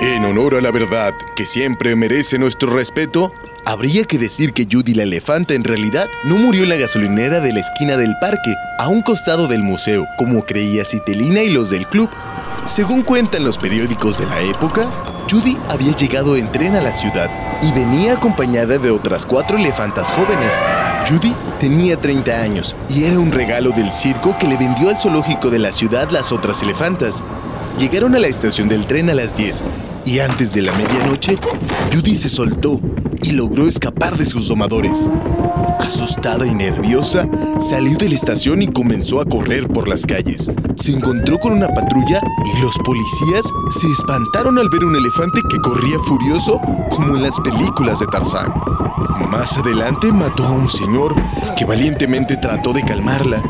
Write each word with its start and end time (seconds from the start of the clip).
En 0.00 0.26
honor 0.26 0.56
a 0.56 0.60
la 0.60 0.70
verdad, 0.70 1.14
que 1.34 1.46
siempre 1.46 1.96
merece 1.96 2.38
nuestro 2.38 2.70
respeto, 2.74 3.32
habría 3.64 4.04
que 4.04 4.18
decir 4.18 4.52
que 4.52 4.68
Judy 4.70 4.92
la 4.92 5.04
elefanta 5.04 5.54
en 5.54 5.64
realidad 5.64 6.06
no 6.24 6.36
murió 6.36 6.64
en 6.64 6.68
la 6.68 6.76
gasolinera 6.76 7.40
de 7.40 7.54
la 7.54 7.60
esquina 7.60 7.96
del 7.96 8.14
parque, 8.20 8.54
a 8.78 8.88
un 8.88 9.00
costado 9.00 9.48
del 9.48 9.62
museo, 9.62 10.06
como 10.18 10.42
creía 10.42 10.84
Citelina 10.84 11.42
y 11.42 11.50
los 11.50 11.70
del 11.70 11.86
club. 11.86 12.10
Según 12.66 13.04
cuentan 13.04 13.44
los 13.44 13.56
periódicos 13.56 14.18
de 14.18 14.26
la 14.26 14.38
época, 14.40 14.86
Judy 15.30 15.56
había 15.70 15.92
llegado 15.92 16.36
en 16.36 16.52
tren 16.52 16.76
a 16.76 16.82
la 16.82 16.92
ciudad 16.92 17.30
y 17.62 17.72
venía 17.72 18.14
acompañada 18.14 18.76
de 18.76 18.90
otras 18.90 19.24
cuatro 19.24 19.56
elefantas 19.56 20.12
jóvenes. 20.12 20.54
Judy 21.08 21.32
tenía 21.58 21.96
30 21.96 22.32
años 22.42 22.76
y 22.90 23.04
era 23.04 23.18
un 23.18 23.32
regalo 23.32 23.70
del 23.70 23.92
circo 23.92 24.36
que 24.38 24.46
le 24.46 24.58
vendió 24.58 24.90
al 24.90 25.00
zoológico 25.00 25.48
de 25.48 25.58
la 25.58 25.72
ciudad 25.72 26.10
las 26.10 26.32
otras 26.32 26.62
elefantas. 26.62 27.24
Llegaron 27.78 28.14
a 28.14 28.18
la 28.18 28.26
estación 28.26 28.70
del 28.70 28.86
tren 28.86 29.10
a 29.10 29.14
las 29.14 29.36
10 29.36 29.62
y 30.06 30.20
antes 30.20 30.54
de 30.54 30.62
la 30.62 30.72
medianoche, 30.72 31.36
Judy 31.92 32.14
se 32.14 32.30
soltó 32.30 32.80
y 33.22 33.32
logró 33.32 33.68
escapar 33.68 34.16
de 34.16 34.24
sus 34.24 34.48
domadores. 34.48 35.10
Asustada 35.80 36.46
y 36.46 36.54
nerviosa, 36.54 37.28
salió 37.60 37.98
de 37.98 38.08
la 38.08 38.14
estación 38.14 38.62
y 38.62 38.68
comenzó 38.68 39.20
a 39.20 39.26
correr 39.26 39.68
por 39.68 39.88
las 39.88 40.06
calles. 40.06 40.50
Se 40.76 40.92
encontró 40.92 41.38
con 41.38 41.52
una 41.52 41.68
patrulla 41.68 42.22
y 42.44 42.62
los 42.62 42.78
policías 42.78 43.44
se 43.70 43.86
espantaron 43.92 44.58
al 44.58 44.70
ver 44.70 44.84
un 44.84 44.96
elefante 44.96 45.40
que 45.50 45.58
corría 45.58 45.98
furioso 46.06 46.58
como 46.90 47.14
en 47.16 47.22
las 47.22 47.38
películas 47.40 47.98
de 48.00 48.06
Tarzán. 48.06 48.54
Más 49.30 49.58
adelante 49.58 50.10
mató 50.12 50.44
a 50.44 50.52
un 50.52 50.68
señor 50.68 51.14
que 51.58 51.66
valientemente 51.66 52.38
trató 52.38 52.72
de 52.72 52.82
calmarla. 52.82 53.42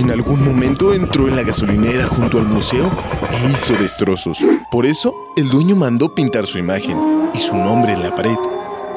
En 0.00 0.10
algún 0.10 0.42
momento 0.42 0.94
entró 0.94 1.28
en 1.28 1.36
la 1.36 1.42
gasolinera 1.42 2.06
junto 2.06 2.38
al 2.38 2.46
museo 2.46 2.90
e 3.30 3.50
hizo 3.50 3.74
destrozos. 3.74 4.42
Por 4.70 4.86
eso, 4.86 5.14
el 5.36 5.50
dueño 5.50 5.76
mandó 5.76 6.14
pintar 6.14 6.46
su 6.46 6.56
imagen 6.56 6.96
y 7.34 7.38
su 7.38 7.54
nombre 7.54 7.92
en 7.92 8.02
la 8.02 8.14
pared, 8.14 8.36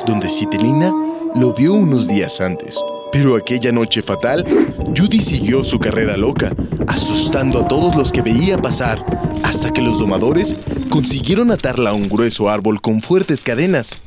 donde 0.07 0.29
Citelina 0.29 0.93
lo 1.35 1.53
vio 1.53 1.73
unos 1.73 2.07
días 2.07 2.39
antes. 2.39 2.79
Pero 3.11 3.35
aquella 3.35 3.73
noche 3.73 4.01
fatal, 4.01 4.45
Judy 4.97 5.19
siguió 5.19 5.65
su 5.65 5.77
carrera 5.77 6.15
loca, 6.15 6.55
asustando 6.87 7.59
a 7.59 7.67
todos 7.67 7.97
los 7.97 8.13
que 8.13 8.21
veía 8.21 8.61
pasar, 8.61 9.03
hasta 9.43 9.71
que 9.71 9.81
los 9.81 9.99
domadores 9.99 10.55
consiguieron 10.87 11.51
atarla 11.51 11.89
a 11.89 11.95
un 11.95 12.07
grueso 12.07 12.49
árbol 12.49 12.79
con 12.79 13.01
fuertes 13.01 13.43
cadenas. 13.43 14.03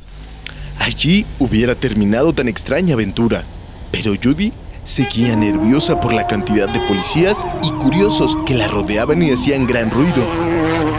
Allí 0.79 1.27
hubiera 1.37 1.75
terminado 1.75 2.33
tan 2.33 2.47
extraña 2.47 2.95
aventura, 2.95 3.43
pero 3.91 4.15
Judy 4.21 4.51
seguía 4.87 5.35
nerviosa 5.35 5.99
por 5.99 6.13
la 6.13 6.27
cantidad 6.27 6.69
de 6.69 6.79
policías 6.79 7.45
y 7.61 7.71
curiosos 7.71 8.37
que 8.45 8.55
la 8.55 8.69
rodeaban 8.69 9.21
y 9.21 9.31
hacían 9.31 9.67
gran 9.67 9.91
ruido, 9.91 10.23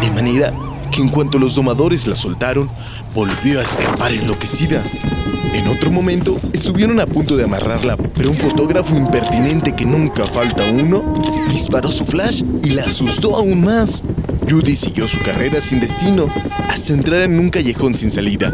de 0.02 0.10
manera 0.10 0.52
que 0.90 1.00
en 1.00 1.08
cuanto 1.08 1.38
los 1.38 1.54
domadores 1.54 2.06
la 2.06 2.14
soltaron, 2.14 2.68
volvió 3.14 3.58
a 3.58 3.62
escapar 3.62 4.12
enloquecida. 4.12 4.82
En 5.54 5.68
otro 5.68 5.90
momento, 5.90 6.36
estuvieron 6.52 7.00
a 7.00 7.06
punto 7.06 7.34
de 7.34 7.44
amarrarla, 7.44 7.96
pero 8.14 8.30
un 8.30 8.36
fotógrafo 8.36 8.94
impertinente 8.94 9.74
que 9.74 9.86
nunca 9.86 10.22
falta 10.24 10.64
uno, 10.70 11.14
disparó 11.48 11.90
su 11.90 12.04
flash 12.04 12.42
y 12.62 12.70
la 12.70 12.82
asustó 12.82 13.36
aún 13.36 13.64
más. 13.64 14.04
Judy 14.48 14.76
siguió 14.76 15.08
su 15.08 15.18
carrera 15.20 15.62
sin 15.62 15.80
destino 15.80 16.28
hasta 16.68 16.92
entrar 16.92 17.22
en 17.22 17.38
un 17.38 17.48
callejón 17.48 17.94
sin 17.94 18.10
salida 18.10 18.52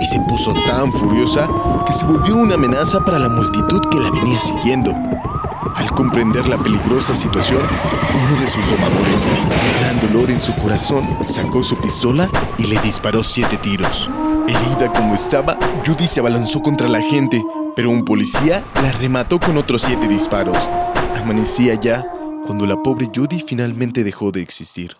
y 0.00 0.06
se 0.06 0.20
puso 0.20 0.54
tan 0.66 0.92
furiosa 0.92 1.48
que 1.86 1.92
se 1.92 2.04
volvió 2.04 2.36
una 2.36 2.54
amenaza 2.54 3.04
para 3.04 3.18
la 3.18 3.28
multitud 3.28 3.80
que 3.90 3.98
la 3.98 4.10
venía 4.10 4.40
siguiendo. 4.40 4.92
Al 5.74 5.90
comprender 5.92 6.48
la 6.48 6.58
peligrosa 6.58 7.14
situación, 7.14 7.62
uno 7.62 8.40
de 8.40 8.48
sus 8.48 8.70
domadores, 8.70 9.26
con 9.26 9.80
gran 9.80 10.00
dolor 10.00 10.30
en 10.30 10.40
su 10.40 10.54
corazón, 10.56 11.18
sacó 11.26 11.62
su 11.62 11.76
pistola 11.76 12.28
y 12.58 12.66
le 12.66 12.78
disparó 12.80 13.22
siete 13.22 13.56
tiros. 13.58 14.08
Herida 14.48 14.92
como 14.92 15.14
estaba, 15.14 15.58
Judy 15.86 16.06
se 16.06 16.20
abalanzó 16.20 16.60
contra 16.60 16.88
la 16.88 17.00
gente, 17.00 17.42
pero 17.74 17.90
un 17.90 18.04
policía 18.04 18.64
la 18.82 18.92
remató 18.92 19.38
con 19.38 19.56
otros 19.56 19.82
siete 19.82 20.08
disparos. 20.08 20.68
Amanecía 21.20 21.74
ya 21.74 22.04
cuando 22.46 22.66
la 22.66 22.82
pobre 22.82 23.10
Judy 23.14 23.40
finalmente 23.40 24.02
dejó 24.04 24.32
de 24.32 24.42
existir. 24.42 24.96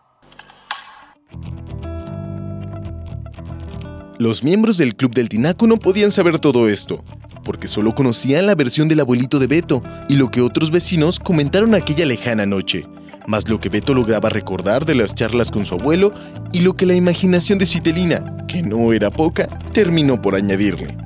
Los 4.18 4.42
miembros 4.42 4.78
del 4.78 4.96
Club 4.96 5.14
del 5.14 5.28
Tinaco 5.28 5.66
no 5.66 5.76
podían 5.76 6.10
saber 6.10 6.38
todo 6.38 6.70
esto, 6.70 7.04
porque 7.44 7.68
solo 7.68 7.94
conocían 7.94 8.46
la 8.46 8.54
versión 8.54 8.88
del 8.88 9.00
abuelito 9.00 9.38
de 9.38 9.46
Beto 9.46 9.82
y 10.08 10.16
lo 10.16 10.30
que 10.30 10.40
otros 10.40 10.70
vecinos 10.70 11.20
comentaron 11.20 11.74
aquella 11.74 12.06
lejana 12.06 12.46
noche, 12.46 12.86
más 13.26 13.46
lo 13.46 13.60
que 13.60 13.68
Beto 13.68 13.92
lograba 13.92 14.30
recordar 14.30 14.86
de 14.86 14.94
las 14.94 15.14
charlas 15.14 15.50
con 15.50 15.66
su 15.66 15.74
abuelo 15.74 16.14
y 16.50 16.60
lo 16.60 16.74
que 16.76 16.86
la 16.86 16.94
imaginación 16.94 17.58
de 17.58 17.66
Citelina, 17.66 18.46
que 18.48 18.62
no 18.62 18.94
era 18.94 19.10
poca, 19.10 19.48
terminó 19.74 20.22
por 20.22 20.34
añadirle. 20.34 20.96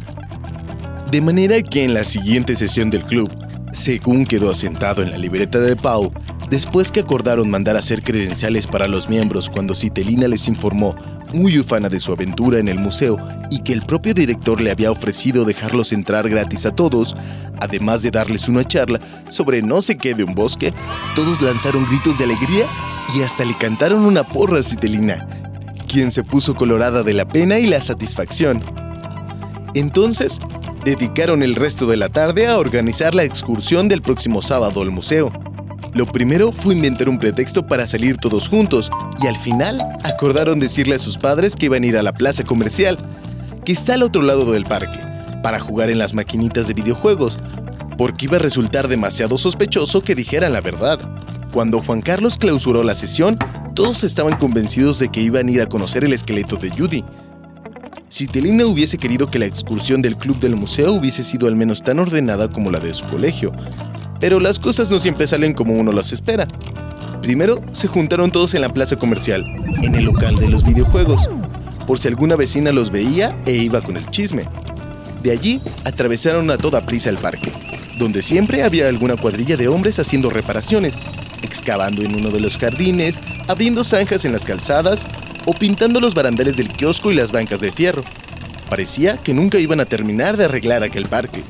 De 1.10 1.20
manera 1.20 1.60
que 1.62 1.82
en 1.82 1.94
la 1.94 2.04
siguiente 2.04 2.54
sesión 2.54 2.90
del 2.90 3.02
club, 3.02 3.28
según 3.72 4.24
quedó 4.24 4.52
asentado 4.52 5.02
en 5.02 5.10
la 5.10 5.18
libreta 5.18 5.58
de 5.58 5.74
Pau, 5.74 6.12
después 6.50 6.90
que 6.90 7.00
acordaron 7.00 7.48
mandar 7.48 7.76
a 7.76 7.78
hacer 7.78 8.02
credenciales 8.02 8.66
para 8.66 8.88
los 8.88 9.08
miembros 9.08 9.48
cuando 9.48 9.74
Citelina 9.74 10.26
les 10.26 10.48
informó 10.48 10.96
muy 11.32 11.58
ufana 11.58 11.88
de 11.88 12.00
su 12.00 12.12
aventura 12.12 12.58
en 12.58 12.66
el 12.66 12.78
museo 12.78 13.16
y 13.50 13.60
que 13.60 13.72
el 13.72 13.86
propio 13.86 14.14
director 14.14 14.60
le 14.60 14.72
había 14.72 14.90
ofrecido 14.90 15.44
dejarlos 15.44 15.92
entrar 15.92 16.28
gratis 16.28 16.66
a 16.66 16.72
todos, 16.72 17.14
además 17.60 18.02
de 18.02 18.10
darles 18.10 18.48
una 18.48 18.64
charla 18.64 19.00
sobre 19.28 19.62
no 19.62 19.80
sé 19.80 19.96
qué 19.96 20.14
de 20.14 20.24
un 20.24 20.34
bosque, 20.34 20.74
todos 21.14 21.40
lanzaron 21.40 21.86
gritos 21.86 22.18
de 22.18 22.24
alegría 22.24 22.66
y 23.14 23.22
hasta 23.22 23.44
le 23.44 23.56
cantaron 23.56 24.00
una 24.04 24.24
porra 24.24 24.58
a 24.58 24.62
Citelina, 24.62 25.28
quien 25.86 26.10
se 26.10 26.24
puso 26.24 26.56
colorada 26.56 27.04
de 27.04 27.14
la 27.14 27.28
pena 27.28 27.60
y 27.60 27.66
la 27.66 27.80
satisfacción. 27.80 28.64
Entonces, 29.74 30.40
dedicaron 30.84 31.44
el 31.44 31.54
resto 31.54 31.86
de 31.86 31.96
la 31.96 32.08
tarde 32.08 32.48
a 32.48 32.58
organizar 32.58 33.14
la 33.14 33.22
excursión 33.22 33.88
del 33.88 34.02
próximo 34.02 34.42
sábado 34.42 34.82
al 34.82 34.90
museo. 34.90 35.32
Lo 35.92 36.06
primero 36.06 36.52
fue 36.52 36.74
inventar 36.74 37.08
un 37.08 37.18
pretexto 37.18 37.66
para 37.66 37.86
salir 37.88 38.16
todos 38.16 38.48
juntos 38.48 38.90
y 39.20 39.26
al 39.26 39.36
final 39.36 39.78
acordaron 40.04 40.60
decirle 40.60 40.94
a 40.94 41.00
sus 41.00 41.18
padres 41.18 41.56
que 41.56 41.66
iban 41.66 41.82
a 41.82 41.86
ir 41.86 41.96
a 41.96 42.02
la 42.02 42.12
plaza 42.12 42.44
comercial, 42.44 42.96
que 43.64 43.72
está 43.72 43.94
al 43.94 44.04
otro 44.04 44.22
lado 44.22 44.52
del 44.52 44.64
parque, 44.64 45.00
para 45.42 45.58
jugar 45.58 45.90
en 45.90 45.98
las 45.98 46.14
maquinitas 46.14 46.68
de 46.68 46.74
videojuegos, 46.74 47.38
porque 47.98 48.26
iba 48.26 48.36
a 48.36 48.40
resultar 48.40 48.86
demasiado 48.86 49.36
sospechoso 49.36 50.02
que 50.02 50.14
dijeran 50.14 50.52
la 50.52 50.60
verdad. 50.60 51.00
Cuando 51.52 51.82
Juan 51.82 52.02
Carlos 52.02 52.36
clausuró 52.38 52.84
la 52.84 52.94
sesión, 52.94 53.36
todos 53.74 54.04
estaban 54.04 54.36
convencidos 54.36 55.00
de 55.00 55.08
que 55.08 55.20
iban 55.20 55.48
a 55.48 55.50
ir 55.50 55.60
a 55.60 55.66
conocer 55.66 56.04
el 56.04 56.12
esqueleto 56.12 56.56
de 56.56 56.70
Judy. 56.70 57.04
Si 58.08 58.26
Telina 58.26 58.64
hubiese 58.66 58.96
querido 58.96 59.28
que 59.28 59.40
la 59.40 59.46
excursión 59.46 60.02
del 60.02 60.16
club 60.16 60.38
del 60.38 60.54
museo 60.54 60.92
hubiese 60.92 61.24
sido 61.24 61.48
al 61.48 61.56
menos 61.56 61.82
tan 61.82 61.98
ordenada 61.98 62.48
como 62.48 62.70
la 62.70 62.78
de 62.78 62.94
su 62.94 63.06
colegio, 63.06 63.52
pero 64.20 64.38
las 64.38 64.58
cosas 64.58 64.90
no 64.90 64.98
siempre 64.98 65.26
salen 65.26 65.54
como 65.54 65.74
uno 65.74 65.90
las 65.90 66.12
espera. 66.12 66.46
Primero 67.22 67.60
se 67.72 67.88
juntaron 67.88 68.30
todos 68.30 68.54
en 68.54 68.60
la 68.60 68.72
plaza 68.72 68.96
comercial, 68.96 69.44
en 69.82 69.94
el 69.94 70.04
local 70.04 70.36
de 70.36 70.48
los 70.48 70.64
videojuegos, 70.64 71.28
por 71.86 71.98
si 71.98 72.08
alguna 72.08 72.36
vecina 72.36 72.70
los 72.70 72.90
veía 72.90 73.36
e 73.46 73.52
iba 73.52 73.80
con 73.80 73.96
el 73.96 74.06
chisme. 74.10 74.44
De 75.22 75.32
allí 75.32 75.60
atravesaron 75.84 76.50
a 76.50 76.58
toda 76.58 76.82
prisa 76.82 77.10
el 77.10 77.16
parque, 77.16 77.50
donde 77.98 78.22
siempre 78.22 78.62
había 78.62 78.88
alguna 78.88 79.16
cuadrilla 79.16 79.56
de 79.56 79.68
hombres 79.68 79.98
haciendo 79.98 80.30
reparaciones, 80.30 81.02
excavando 81.42 82.02
en 82.02 82.14
uno 82.14 82.30
de 82.30 82.40
los 82.40 82.58
jardines, 82.58 83.20
abriendo 83.48 83.84
zanjas 83.84 84.24
en 84.24 84.32
las 84.32 84.44
calzadas 84.44 85.06
o 85.46 85.52
pintando 85.52 86.00
los 86.00 86.14
barandales 86.14 86.56
del 86.56 86.68
kiosco 86.68 87.10
y 87.10 87.14
las 87.14 87.32
bancas 87.32 87.60
de 87.60 87.72
fierro. 87.72 88.02
Parecía 88.68 89.16
que 89.16 89.34
nunca 89.34 89.58
iban 89.58 89.80
a 89.80 89.84
terminar 89.84 90.36
de 90.36 90.44
arreglar 90.44 90.82
aquel 90.82 91.06
parque. 91.06 91.42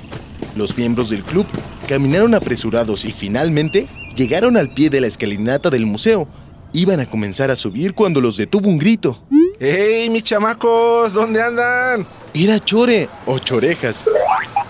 Los 0.57 0.77
miembros 0.77 1.11
del 1.11 1.23
club 1.23 1.47
caminaron 1.91 2.37
apresurados 2.37 3.05
y 3.05 3.11
finalmente 3.11 3.89
llegaron 4.15 4.57
al 4.57 4.73
pie 4.73 4.91
de 4.91 5.01
la 5.01 5.09
escalinata 5.09 5.71
del 5.71 5.87
museo. 5.87 6.29
Iban 6.73 7.01
a 7.01 7.07
comenzar 7.07 7.51
a 7.51 7.57
subir 7.57 7.95
cuando 7.95 8.21
los 8.21 8.37
detuvo 8.37 8.69
un 8.69 8.79
grito. 8.79 9.21
¡Hey, 9.59 10.09
mis 10.09 10.23
chamacos! 10.23 11.15
¿Dónde 11.15 11.43
andan? 11.43 12.07
Era 12.33 12.61
Chore, 12.61 13.09
o 13.27 13.41
Chorejas, 13.41 14.05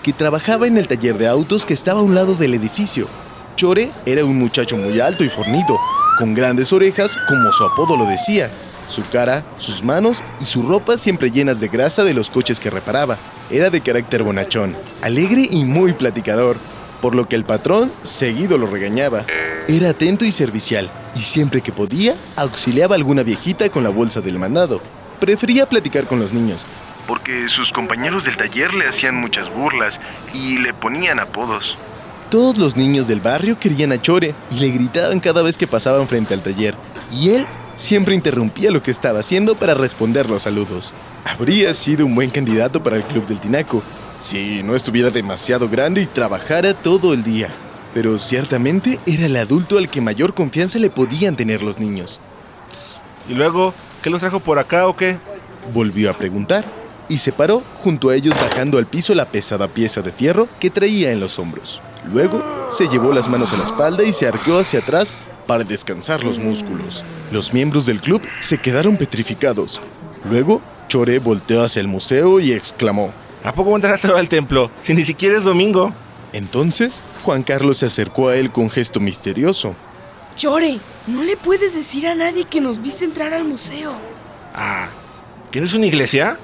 que 0.01 0.13
trabajaba 0.13 0.65
en 0.65 0.77
el 0.77 0.87
taller 0.87 1.15
de 1.19 1.27
autos 1.27 1.67
que 1.67 1.75
estaba 1.75 1.99
a 1.99 2.03
un 2.03 2.15
lado 2.15 2.33
del 2.33 2.55
edificio. 2.55 3.07
Chore 3.55 3.91
era 4.07 4.25
un 4.25 4.39
muchacho 4.39 4.75
muy 4.75 4.99
alto 4.99 5.23
y 5.23 5.29
fornido, 5.29 5.79
con 6.17 6.33
grandes 6.33 6.73
orejas, 6.73 7.15
como 7.29 7.51
su 7.51 7.63
apodo 7.65 7.97
lo 7.97 8.05
decía. 8.05 8.49
Su 8.89 9.07
cara, 9.11 9.45
sus 9.59 9.83
manos 9.83 10.23
y 10.41 10.45
su 10.45 10.63
ropa 10.63 10.97
siempre 10.97 11.29
llenas 11.29 11.59
de 11.59 11.67
grasa 11.67 12.03
de 12.03 12.15
los 12.15 12.31
coches 12.31 12.59
que 12.59 12.71
reparaba. 12.71 13.15
Era 13.51 13.69
de 13.69 13.81
carácter 13.81 14.23
bonachón, 14.23 14.75
alegre 15.03 15.47
y 15.51 15.65
muy 15.65 15.93
platicador 15.93 16.57
por 17.01 17.15
lo 17.15 17.27
que 17.27 17.35
el 17.35 17.43
patrón 17.43 17.91
seguido 18.03 18.57
lo 18.57 18.67
regañaba. 18.67 19.25
Era 19.67 19.89
atento 19.89 20.23
y 20.25 20.31
servicial, 20.31 20.89
y 21.15 21.21
siempre 21.21 21.61
que 21.61 21.71
podía, 21.71 22.15
auxiliaba 22.35 22.95
a 22.95 22.97
alguna 22.97 23.23
viejita 23.23 23.69
con 23.69 23.83
la 23.83 23.89
bolsa 23.89 24.21
del 24.21 24.39
mandado. 24.39 24.81
Prefería 25.19 25.67
platicar 25.67 26.05
con 26.05 26.19
los 26.19 26.33
niños, 26.33 26.65
porque 27.07 27.47
sus 27.49 27.71
compañeros 27.71 28.23
del 28.23 28.37
taller 28.37 28.73
le 28.73 28.87
hacían 28.87 29.15
muchas 29.15 29.53
burlas 29.53 29.99
y 30.33 30.59
le 30.59 30.73
ponían 30.73 31.19
apodos. 31.19 31.75
Todos 32.29 32.57
los 32.57 32.77
niños 32.77 33.07
del 33.07 33.19
barrio 33.19 33.59
querían 33.59 33.91
a 33.91 34.01
Chore 34.01 34.33
y 34.51 34.59
le 34.59 34.69
gritaban 34.69 35.19
cada 35.19 35.41
vez 35.41 35.57
que 35.57 35.67
pasaban 35.67 36.07
frente 36.07 36.33
al 36.33 36.41
taller, 36.41 36.75
y 37.11 37.31
él 37.31 37.45
siempre 37.77 38.15
interrumpía 38.15 38.71
lo 38.71 38.81
que 38.81 38.91
estaba 38.91 39.19
haciendo 39.19 39.55
para 39.55 39.73
responder 39.73 40.29
los 40.29 40.43
saludos. 40.43 40.93
Habría 41.25 41.73
sido 41.73 42.05
un 42.05 42.15
buen 42.15 42.29
candidato 42.29 42.81
para 42.81 42.95
el 42.95 43.03
Club 43.03 43.27
del 43.27 43.39
Tinaco, 43.39 43.83
si 44.21 44.61
no 44.61 44.75
estuviera 44.75 45.09
demasiado 45.09 45.67
grande 45.67 46.03
y 46.03 46.05
trabajara 46.05 46.73
todo 46.73 47.13
el 47.13 47.23
día. 47.23 47.49
Pero 47.93 48.19
ciertamente 48.19 48.99
era 49.05 49.25
el 49.25 49.35
adulto 49.35 49.77
al 49.77 49.89
que 49.89 49.99
mayor 49.99 50.33
confianza 50.33 50.79
le 50.79 50.89
podían 50.89 51.35
tener 51.35 51.61
los 51.63 51.79
niños. 51.79 52.19
¿Y 53.27 53.33
luego 53.33 53.73
qué 54.01 54.09
los 54.09 54.21
trajo 54.21 54.39
por 54.39 54.59
acá 54.59 54.87
o 54.87 54.95
qué? 54.95 55.17
Volvió 55.73 56.09
a 56.09 56.13
preguntar 56.13 56.65
y 57.09 57.17
se 57.17 57.31
paró 57.31 57.61
junto 57.83 58.09
a 58.09 58.15
ellos 58.15 58.35
bajando 58.35 58.77
al 58.77 58.85
piso 58.85 59.13
la 59.13 59.25
pesada 59.25 59.67
pieza 59.67 60.01
de 60.01 60.13
fierro 60.13 60.47
que 60.59 60.69
traía 60.69 61.11
en 61.11 61.19
los 61.19 61.37
hombros. 61.39 61.81
Luego 62.13 62.41
se 62.69 62.87
llevó 62.87 63.13
las 63.13 63.27
manos 63.27 63.51
a 63.53 63.57
la 63.57 63.65
espalda 63.65 64.03
y 64.03 64.13
se 64.13 64.27
arqueó 64.27 64.59
hacia 64.59 64.79
atrás 64.79 65.13
para 65.45 65.63
descansar 65.63 66.23
los 66.23 66.39
músculos. 66.39 67.03
Los 67.31 67.53
miembros 67.53 67.85
del 67.85 67.99
club 67.99 68.21
se 68.39 68.59
quedaron 68.59 68.97
petrificados. 68.97 69.79
Luego, 70.29 70.61
Chore 70.87 71.19
volteó 71.19 71.63
hacia 71.63 71.81
el 71.81 71.87
museo 71.87 72.39
y 72.39 72.53
exclamó: 72.53 73.11
¿A 73.43 73.53
poco 73.53 73.75
entraste 73.75 74.07
al 74.07 74.29
templo? 74.29 74.69
Si 74.81 74.93
ni 74.93 75.03
siquiera 75.03 75.37
es 75.37 75.45
domingo. 75.45 75.93
Entonces, 76.31 77.01
Juan 77.23 77.43
Carlos 77.43 77.77
se 77.79 77.87
acercó 77.87 78.29
a 78.29 78.35
él 78.35 78.51
con 78.51 78.69
gesto 78.69 78.99
misterioso. 78.99 79.75
Chore, 80.37 80.79
no 81.07 81.23
le 81.23 81.35
puedes 81.35 81.73
decir 81.73 82.07
a 82.07 82.15
nadie 82.15 82.45
que 82.45 82.61
nos 82.61 82.81
viste 82.81 83.03
entrar 83.03 83.33
al 83.33 83.43
museo. 83.43 83.93
Ah, 84.53 84.87
¿tienes 85.49 85.73
una 85.73 85.87
iglesia? 85.87 86.37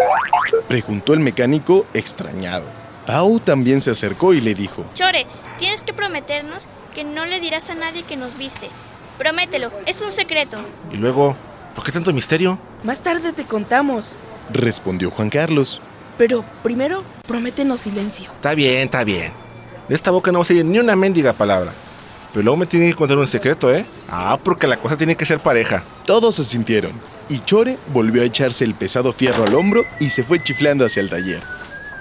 Preguntó 0.68 1.14
el 1.14 1.20
mecánico 1.20 1.86
extrañado. 1.94 2.66
Pau 3.06 3.40
también 3.40 3.80
se 3.80 3.92
acercó 3.92 4.34
y 4.34 4.42
le 4.42 4.56
dijo: 4.56 4.86
Chore, 4.94 5.26
tienes 5.60 5.84
que 5.84 5.94
prometernos 5.94 6.68
que 6.94 7.04
no 7.04 7.26
le 7.26 7.40
dirás 7.40 7.70
a 7.70 7.76
nadie 7.76 8.04
que 8.04 8.18
nos 8.18 8.38
viste. 8.38 8.70
Promételo, 9.18 9.72
es 9.86 10.02
un 10.02 10.12
secreto. 10.12 10.58
Y 10.92 10.98
luego, 10.98 11.38
¿por 11.76 11.86
qué 11.86 11.92
tanto 11.92 12.12
misterio? 12.12 12.60
Más 12.84 13.00
tarde 13.02 13.34
te 13.34 13.46
contamos. 13.46 14.20
Respondió 14.52 15.12
Juan 15.12 15.30
Carlos. 15.30 15.80
Pero 16.18 16.44
primero, 16.64 17.04
prométenos 17.28 17.82
silencio. 17.82 18.32
Está 18.32 18.56
bien, 18.56 18.84
está 18.84 19.04
bien. 19.04 19.32
De 19.88 19.96
esta 19.96 20.12
boca 20.12 20.32
no 20.32 20.40
va 20.40 20.44
a 20.44 20.46
salir 20.46 20.66
ni 20.66 20.80
una 20.80 20.96
mendiga 20.96 21.34
palabra. 21.34 21.72
Pero 22.34 22.44
luego 22.44 22.58
me 22.58 22.66
tiene 22.66 22.88
que 22.88 22.96
contar 22.96 23.18
un 23.18 23.28
secreto, 23.28 23.74
¿eh? 23.74 23.86
Ah, 24.10 24.38
porque 24.44 24.68
la 24.68 24.78
cosa 24.78 24.98
tiene 24.98 25.16
que 25.16 25.26
ser 25.26 25.40
pareja. 25.40 25.84
Todos 26.06 26.36
se 26.36 26.44
sintieron, 26.44 26.92
y 27.30 27.40
Chore 27.40 27.78
volvió 27.94 28.22
a 28.22 28.26
echarse 28.26 28.64
el 28.64 28.76
pesado 28.76 29.14
fierro 29.14 29.44
al 29.46 29.56
hombro 29.56 29.86
y 30.00 30.10
se 30.10 30.24
fue 30.24 30.42
chiflando 30.42 30.86
hacia 30.86 31.02
el 31.02 31.10
taller. 31.10 31.42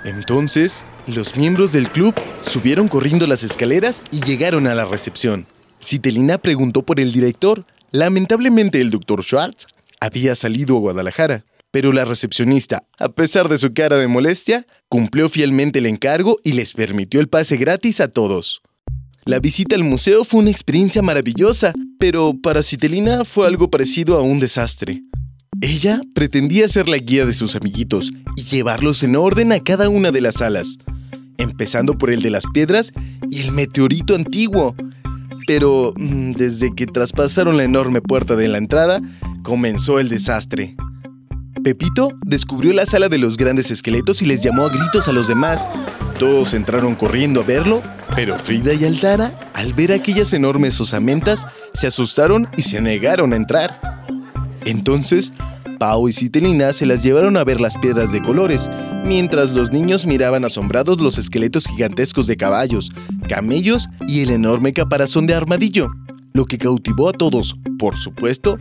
Entonces, 0.04 0.84
los 1.06 1.36
miembros 1.36 1.72
del 1.72 1.88
club 1.90 2.14
subieron 2.40 2.88
corriendo 2.88 3.26
las 3.26 3.42
escaleras 3.42 4.02
y 4.10 4.20
llegaron 4.22 4.66
a 4.66 4.74
la 4.74 4.84
recepción. 4.84 5.46
Citelina 5.82 6.38
preguntó 6.38 6.82
por 6.82 7.00
el 7.00 7.12
director. 7.12 7.64
Lamentablemente 7.90 8.80
el 8.80 8.90
doctor 8.90 9.22
Schwartz 9.22 9.66
había 10.00 10.34
salido 10.34 10.76
a 10.76 10.80
Guadalajara, 10.80 11.44
pero 11.76 11.92
la 11.92 12.06
recepcionista, 12.06 12.84
a 12.98 13.10
pesar 13.10 13.50
de 13.50 13.58
su 13.58 13.74
cara 13.74 13.96
de 13.96 14.08
molestia, 14.08 14.66
cumplió 14.88 15.28
fielmente 15.28 15.80
el 15.80 15.84
encargo 15.84 16.38
y 16.42 16.52
les 16.52 16.72
permitió 16.72 17.20
el 17.20 17.28
pase 17.28 17.58
gratis 17.58 18.00
a 18.00 18.08
todos. 18.08 18.62
La 19.26 19.40
visita 19.40 19.76
al 19.76 19.84
museo 19.84 20.24
fue 20.24 20.40
una 20.40 20.50
experiencia 20.50 21.02
maravillosa, 21.02 21.74
pero 21.98 22.32
para 22.42 22.62
Citelina 22.62 23.26
fue 23.26 23.46
algo 23.46 23.68
parecido 23.68 24.16
a 24.16 24.22
un 24.22 24.38
desastre. 24.38 25.02
Ella 25.60 26.00
pretendía 26.14 26.66
ser 26.66 26.88
la 26.88 26.96
guía 26.96 27.26
de 27.26 27.34
sus 27.34 27.54
amiguitos 27.54 28.10
y 28.36 28.44
llevarlos 28.44 29.02
en 29.02 29.14
orden 29.14 29.52
a 29.52 29.60
cada 29.60 29.90
una 29.90 30.10
de 30.10 30.22
las 30.22 30.36
salas, 30.36 30.78
empezando 31.36 31.98
por 31.98 32.10
el 32.10 32.22
de 32.22 32.30
las 32.30 32.44
piedras 32.54 32.90
y 33.30 33.42
el 33.42 33.52
meteorito 33.52 34.14
antiguo. 34.14 34.74
Pero 35.46 35.92
mm, 35.94 36.32
desde 36.32 36.74
que 36.74 36.86
traspasaron 36.86 37.58
la 37.58 37.64
enorme 37.64 38.00
puerta 38.00 38.34
de 38.34 38.48
la 38.48 38.56
entrada, 38.56 39.02
comenzó 39.42 40.00
el 40.00 40.08
desastre. 40.08 40.74
Pepito 41.62 42.10
descubrió 42.24 42.72
la 42.72 42.86
sala 42.86 43.08
de 43.08 43.18
los 43.18 43.36
grandes 43.36 43.70
esqueletos 43.70 44.22
y 44.22 44.26
les 44.26 44.42
llamó 44.42 44.64
a 44.66 44.68
gritos 44.68 45.08
a 45.08 45.12
los 45.12 45.26
demás. 45.28 45.66
Todos 46.18 46.54
entraron 46.54 46.94
corriendo 46.94 47.40
a 47.40 47.44
verlo, 47.44 47.82
pero 48.14 48.36
Frida 48.36 48.72
y 48.74 48.84
Aldara, 48.84 49.32
al 49.54 49.72
ver 49.74 49.92
aquellas 49.92 50.32
enormes 50.32 50.80
osamentas, 50.80 51.46
se 51.74 51.86
asustaron 51.86 52.48
y 52.56 52.62
se 52.62 52.80
negaron 52.80 53.32
a 53.32 53.36
entrar. 53.36 54.04
Entonces, 54.64 55.32
Pau 55.78 56.08
y 56.08 56.12
Citelina 56.12 56.72
se 56.72 56.86
las 56.86 57.02
llevaron 57.02 57.36
a 57.36 57.44
ver 57.44 57.60
las 57.60 57.76
piedras 57.76 58.12
de 58.12 58.22
colores, 58.22 58.70
mientras 59.04 59.52
los 59.52 59.72
niños 59.72 60.06
miraban 60.06 60.44
asombrados 60.44 61.00
los 61.00 61.18
esqueletos 61.18 61.66
gigantescos 61.66 62.26
de 62.26 62.36
caballos, 62.36 62.90
camellos 63.28 63.88
y 64.08 64.20
el 64.20 64.30
enorme 64.30 64.72
caparazón 64.72 65.26
de 65.26 65.34
armadillo. 65.34 65.90
Lo 66.32 66.46
que 66.46 66.58
cautivó 66.58 67.08
a 67.08 67.12
todos, 67.12 67.56
por 67.78 67.96
supuesto, 67.96 68.58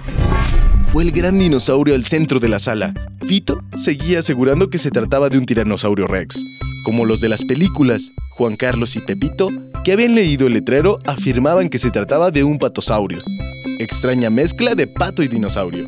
el 1.02 1.12
gran 1.12 1.40
dinosaurio 1.40 1.96
al 1.96 2.06
centro 2.06 2.40
de 2.40 2.48
la 2.48 2.60
sala. 2.60 2.94
Fito 3.28 3.62
seguía 3.76 4.20
asegurando 4.20 4.70
que 4.70 4.78
se 4.78 4.92
trataba 4.92 5.30
de 5.30 5.38
un 5.38 5.46
tiranosaurio 5.46 6.08
rex. 6.08 6.42
Como 6.86 7.06
los 7.06 7.20
de 7.22 7.30
las 7.30 7.44
películas, 7.44 8.12
Juan 8.32 8.56
Carlos 8.56 8.96
y 8.96 9.02
Pepito, 9.02 9.50
que 9.84 9.94
habían 9.94 10.16
leído 10.16 10.48
el 10.48 10.54
letrero, 10.54 11.00
afirmaban 11.06 11.70
que 11.70 11.80
se 11.80 11.92
trataba 11.92 12.32
de 12.32 12.44
un 12.44 12.60
patosaurio. 12.60 13.20
Extraña 13.80 14.30
mezcla 14.30 14.76
de 14.76 14.88
pato 14.88 15.24
y 15.24 15.28
dinosaurio. 15.28 15.88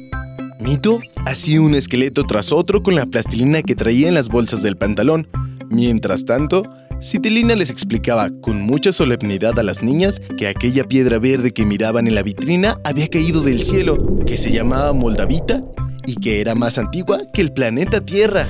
Mito 0.59 1.00
hacía 1.25 1.62
un 1.62 1.75
esqueleto 1.75 2.24
tras 2.25 2.51
otro 2.51 2.83
con 2.83 2.95
la 2.95 3.06
plastilina 3.06 3.62
que 3.62 3.75
traía 3.75 4.07
en 4.07 4.13
las 4.13 4.30
bolsas 4.30 4.62
del 4.63 4.75
pantalón. 4.75 5.27
Mientras 5.69 6.25
tanto, 6.25 6.63
Citilina 6.99 7.55
les 7.55 7.69
explicaba 7.69 8.31
con 8.41 8.61
mucha 8.61 8.91
solemnidad 8.91 9.59
a 9.59 9.63
las 9.63 9.83
niñas 9.83 10.19
que 10.35 10.47
aquella 10.47 10.83
piedra 10.83 11.19
verde 11.19 11.53
que 11.53 11.63
miraban 11.63 12.07
en 12.07 12.15
la 12.15 12.23
vitrina 12.23 12.79
había 12.83 13.07
caído 13.07 13.41
del 13.41 13.61
cielo, 13.61 13.97
que 14.25 14.38
se 14.38 14.51
llamaba 14.51 14.94
Moldavita 14.94 15.63
y 16.07 16.15
que 16.15 16.41
era 16.41 16.55
más 16.55 16.79
antigua 16.79 17.19
que 17.33 17.41
el 17.41 17.53
planeta 17.53 18.03
Tierra. 18.03 18.49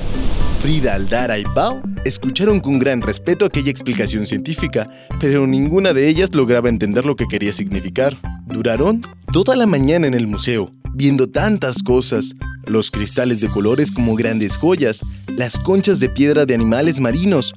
Frida, 0.60 0.96
Aldara 0.96 1.38
y 1.38 1.44
Pau 1.54 1.82
escucharon 2.06 2.62
con 2.62 2.80
gran 2.80 3.02
respeto 3.02 3.46
aquella 3.46 3.70
explicación 3.70 4.26
científica, 4.26 4.90
pero 5.20 5.46
ninguna 5.46 5.92
de 5.92 6.08
ellas 6.08 6.34
lograba 6.34 6.70
entender 6.70 7.06
lo 7.06 7.18
que 7.18 7.28
quería 7.28 7.52
significar. 7.52 8.18
Duraron 8.46 9.02
toda 9.34 9.58
la 9.58 9.66
mañana 9.66 10.08
en 10.08 10.14
el 10.14 10.26
museo, 10.26 10.72
viendo 10.94 11.30
tantas 11.30 11.84
cosas, 11.84 12.34
los 12.66 12.92
cristales 12.92 13.42
de 13.42 13.50
colores 13.50 13.92
como 13.92 14.16
grandes 14.16 14.56
joyas, 14.56 15.02
las 15.38 15.60
conchas 15.60 16.00
de 16.00 16.10
piedra 16.10 16.46
de 16.46 16.56
animales 16.56 17.02
marinos, 17.02 17.54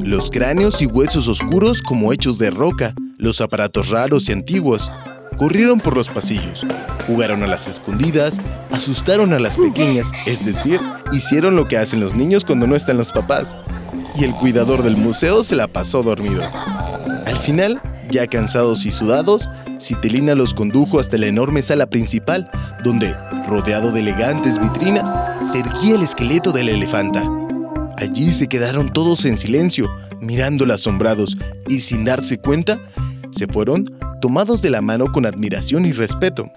los 0.00 0.30
cráneos 0.30 0.82
y 0.82 0.86
huesos 0.86 1.28
oscuros 1.28 1.82
como 1.82 2.12
hechos 2.12 2.38
de 2.38 2.50
roca, 2.50 2.94
los 3.18 3.40
aparatos 3.40 3.90
raros 3.90 4.28
y 4.28 4.32
antiguos. 4.32 4.90
Corrieron 5.36 5.80
por 5.80 5.96
los 5.96 6.08
pasillos, 6.10 6.64
jugaron 7.06 7.42
a 7.42 7.46
las 7.46 7.66
escondidas, 7.66 8.38
asustaron 8.70 9.32
a 9.32 9.38
las 9.38 9.56
pequeñas, 9.56 10.12
es 10.26 10.44
decir, 10.44 10.80
hicieron 11.10 11.56
lo 11.56 11.66
que 11.66 11.78
hacen 11.78 12.00
los 12.00 12.14
niños 12.14 12.44
cuando 12.44 12.66
no 12.66 12.76
están 12.76 12.98
los 12.98 13.12
papás. 13.12 13.56
Y 14.14 14.24
el 14.24 14.32
cuidador 14.32 14.82
del 14.82 14.96
museo 14.96 15.42
se 15.42 15.56
la 15.56 15.68
pasó 15.68 16.02
dormido. 16.02 16.42
Al 17.26 17.38
final, 17.38 17.80
ya 18.10 18.26
cansados 18.26 18.84
y 18.84 18.90
sudados, 18.90 19.48
Citelina 19.80 20.34
los 20.34 20.52
condujo 20.54 21.00
hasta 21.00 21.16
la 21.16 21.26
enorme 21.26 21.62
sala 21.62 21.86
principal, 21.86 22.50
donde, 22.84 23.16
rodeado 23.48 23.90
de 23.90 24.00
elegantes 24.00 24.60
vitrinas, 24.60 25.14
se 25.50 25.60
erguía 25.60 25.94
el 25.94 26.02
esqueleto 26.02 26.52
de 26.52 26.64
la 26.64 26.70
elefanta. 26.72 27.41
Allí 28.02 28.32
se 28.32 28.48
quedaron 28.48 28.92
todos 28.92 29.24
en 29.26 29.36
silencio, 29.36 29.88
mirándola 30.20 30.74
asombrados, 30.74 31.36
y 31.68 31.82
sin 31.82 32.04
darse 32.04 32.36
cuenta, 32.36 32.80
se 33.30 33.46
fueron 33.46 33.96
tomados 34.20 34.60
de 34.60 34.70
la 34.70 34.80
mano 34.80 35.12
con 35.12 35.24
admiración 35.24 35.86
y 35.86 35.92
respeto. 35.92 36.50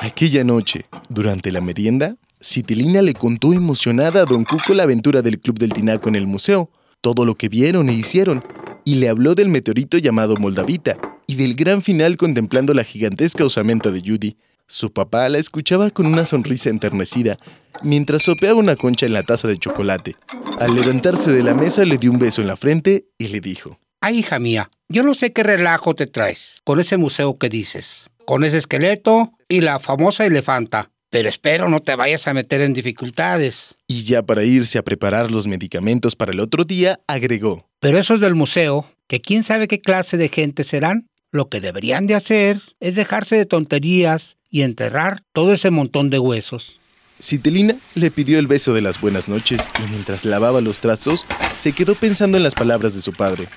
Aquella 0.00 0.42
noche, 0.42 0.86
durante 1.08 1.52
la 1.52 1.60
merienda, 1.60 2.16
Citilina 2.42 3.02
le 3.02 3.14
contó 3.14 3.52
emocionada 3.52 4.22
a 4.22 4.24
Don 4.24 4.42
Cuco 4.42 4.74
la 4.74 4.82
aventura 4.82 5.22
del 5.22 5.38
Club 5.38 5.60
del 5.60 5.72
Tinaco 5.72 6.08
en 6.08 6.16
el 6.16 6.26
museo, 6.26 6.70
todo 7.00 7.24
lo 7.24 7.36
que 7.36 7.48
vieron 7.48 7.88
e 7.88 7.92
hicieron, 7.92 8.42
y 8.84 8.96
le 8.96 9.10
habló 9.10 9.36
del 9.36 9.48
meteorito 9.48 9.96
llamado 9.96 10.36
Moldavita 10.38 10.96
y 11.28 11.36
del 11.36 11.54
gran 11.54 11.82
final 11.82 12.16
contemplando 12.16 12.74
la 12.74 12.82
gigantesca 12.82 13.44
osamenta 13.44 13.92
de 13.92 14.00
Judy. 14.00 14.36
Su 14.72 14.92
papá 14.92 15.28
la 15.28 15.38
escuchaba 15.38 15.90
con 15.90 16.06
una 16.06 16.24
sonrisa 16.24 16.70
enternecida, 16.70 17.38
mientras 17.82 18.22
sopeaba 18.22 18.56
una 18.56 18.76
concha 18.76 19.04
en 19.04 19.12
la 19.12 19.24
taza 19.24 19.48
de 19.48 19.58
chocolate. 19.58 20.14
Al 20.60 20.76
levantarse 20.76 21.32
de 21.32 21.42
la 21.42 21.54
mesa 21.54 21.84
le 21.84 21.98
dio 21.98 22.12
un 22.12 22.20
beso 22.20 22.40
en 22.40 22.46
la 22.46 22.56
frente 22.56 23.06
y 23.18 23.26
le 23.28 23.40
dijo, 23.40 23.80
Ay, 24.00 24.20
hija 24.20 24.38
mía, 24.38 24.70
yo 24.88 25.02
no 25.02 25.14
sé 25.14 25.32
qué 25.32 25.42
relajo 25.42 25.96
te 25.96 26.06
traes 26.06 26.60
con 26.62 26.78
ese 26.78 26.98
museo 26.98 27.36
que 27.36 27.48
dices, 27.48 28.04
con 28.24 28.44
ese 28.44 28.58
esqueleto 28.58 29.32
y 29.48 29.60
la 29.60 29.80
famosa 29.80 30.24
elefanta. 30.24 30.92
Pero 31.10 31.28
espero 31.28 31.68
no 31.68 31.80
te 31.80 31.96
vayas 31.96 32.28
a 32.28 32.34
meter 32.34 32.60
en 32.60 32.72
dificultades. 32.72 33.74
Y 33.88 34.04
ya 34.04 34.22
para 34.22 34.44
irse 34.44 34.78
a 34.78 34.84
preparar 34.84 35.32
los 35.32 35.48
medicamentos 35.48 36.14
para 36.14 36.30
el 36.30 36.38
otro 36.38 36.62
día, 36.62 37.00
agregó. 37.08 37.68
Pero 37.80 37.98
esos 37.98 38.20
del 38.20 38.36
museo, 38.36 38.86
que 39.08 39.20
quién 39.20 39.42
sabe 39.42 39.66
qué 39.66 39.80
clase 39.80 40.16
de 40.16 40.28
gente 40.28 40.62
serán, 40.62 41.08
lo 41.32 41.48
que 41.48 41.60
deberían 41.60 42.06
de 42.06 42.14
hacer 42.14 42.60
es 42.78 42.94
dejarse 42.94 43.36
de 43.36 43.46
tonterías 43.46 44.36
y 44.50 44.62
enterrar 44.62 45.22
todo 45.32 45.52
ese 45.52 45.70
montón 45.70 46.10
de 46.10 46.18
huesos. 46.18 46.76
Citelina 47.20 47.74
le 47.94 48.10
pidió 48.10 48.38
el 48.38 48.46
beso 48.46 48.72
de 48.72 48.80
las 48.80 49.00
buenas 49.00 49.28
noches 49.28 49.60
y 49.78 49.90
mientras 49.90 50.24
lavaba 50.24 50.60
los 50.60 50.80
trazos, 50.80 51.26
se 51.58 51.72
quedó 51.72 51.94
pensando 51.94 52.38
en 52.38 52.42
las 52.42 52.54
palabras 52.54 52.94
de 52.94 53.02
su 53.02 53.12
padre. 53.12 53.48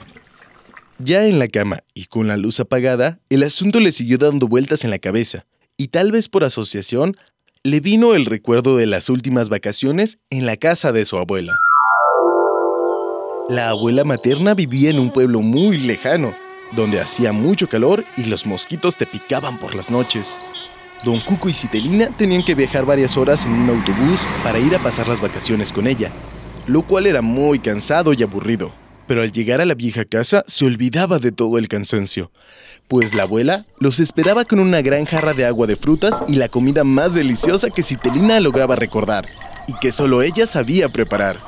Ya 1.00 1.26
en 1.26 1.40
la 1.40 1.48
cama 1.48 1.84
y 1.94 2.06
con 2.06 2.28
la 2.28 2.38
luz 2.38 2.60
apagada, 2.60 3.20
el 3.30 3.44
asunto 3.44 3.80
le 3.80 3.92
siguió 3.92 4.18
dando 4.18 4.48
vueltas 4.48 4.84
en 4.84 4.90
la 4.90 5.00
cabeza 5.00 5.46
y 5.78 5.88
tal 5.88 6.12
vez 6.12 6.30
por 6.30 6.44
asociación, 6.44 7.18
le 7.64 7.80
vino 7.80 8.14
el 8.14 8.26
recuerdo 8.26 8.76
de 8.76 8.86
las 8.86 9.10
últimas 9.10 9.50
vacaciones 9.50 10.18
en 10.30 10.46
la 10.46 10.58
casa 10.58 10.92
de 10.92 11.06
su 11.06 11.18
abuela. 11.18 11.58
La 13.50 13.70
abuela 13.70 14.04
materna 14.04 14.54
vivía 14.54 14.90
en 14.90 15.00
un 15.00 15.12
pueblo 15.12 15.42
muy 15.42 15.78
lejano, 15.78 16.34
donde 16.74 17.00
hacía 17.00 17.32
mucho 17.32 17.68
calor 17.70 18.04
y 18.18 18.26
los 18.26 18.46
mosquitos 18.46 18.98
te 18.98 19.06
picaban 19.06 19.60
por 19.60 19.76
las 19.76 19.92
noches. 19.92 20.38
Don 21.04 21.20
Cuco 21.20 21.50
y 21.50 21.54
Citelina 21.54 22.16
tenían 22.18 22.44
que 22.44 22.56
viajar 22.56 22.86
varias 22.86 23.18
horas 23.18 23.44
en 23.44 23.52
un 23.52 23.70
autobús 23.70 24.22
para 24.42 24.58
ir 24.58 24.74
a 24.74 24.80
pasar 24.80 25.08
las 25.08 25.20
vacaciones 25.20 25.74
con 25.74 25.86
ella, 25.86 26.12
lo 26.66 26.82
cual 26.84 27.08
era 27.08 27.22
muy 27.22 27.60
cansado 27.60 28.14
y 28.14 28.24
aburrido. 28.24 28.72
Pero 29.06 29.22
al 29.22 29.34
llegar 29.34 29.60
a 29.60 29.66
la 29.66 29.76
vieja 29.76 30.06
casa 30.06 30.44
se 30.48 30.66
olvidaba 30.66 31.20
de 31.20 31.34
todo 31.34 31.58
el 31.58 31.68
cansancio, 31.68 32.32
pues 32.88 33.14
la 33.14 33.24
abuela 33.24 33.66
los 33.80 34.00
esperaba 34.00 34.46
con 34.46 34.60
una 34.60 34.82
gran 34.82 35.04
jarra 35.04 35.34
de 35.34 35.46
agua 35.46 35.68
de 35.68 35.76
frutas 35.76 36.22
y 36.30 36.36
la 36.36 36.48
comida 36.48 36.86
más 36.86 37.14
deliciosa 37.14 37.70
que 37.70 37.84
Citelina 37.84 38.40
lograba 38.40 38.78
recordar, 38.78 39.28
y 39.68 39.74
que 39.80 39.92
solo 39.92 40.22
ella 40.22 40.48
sabía 40.48 40.88
preparar. 40.88 41.42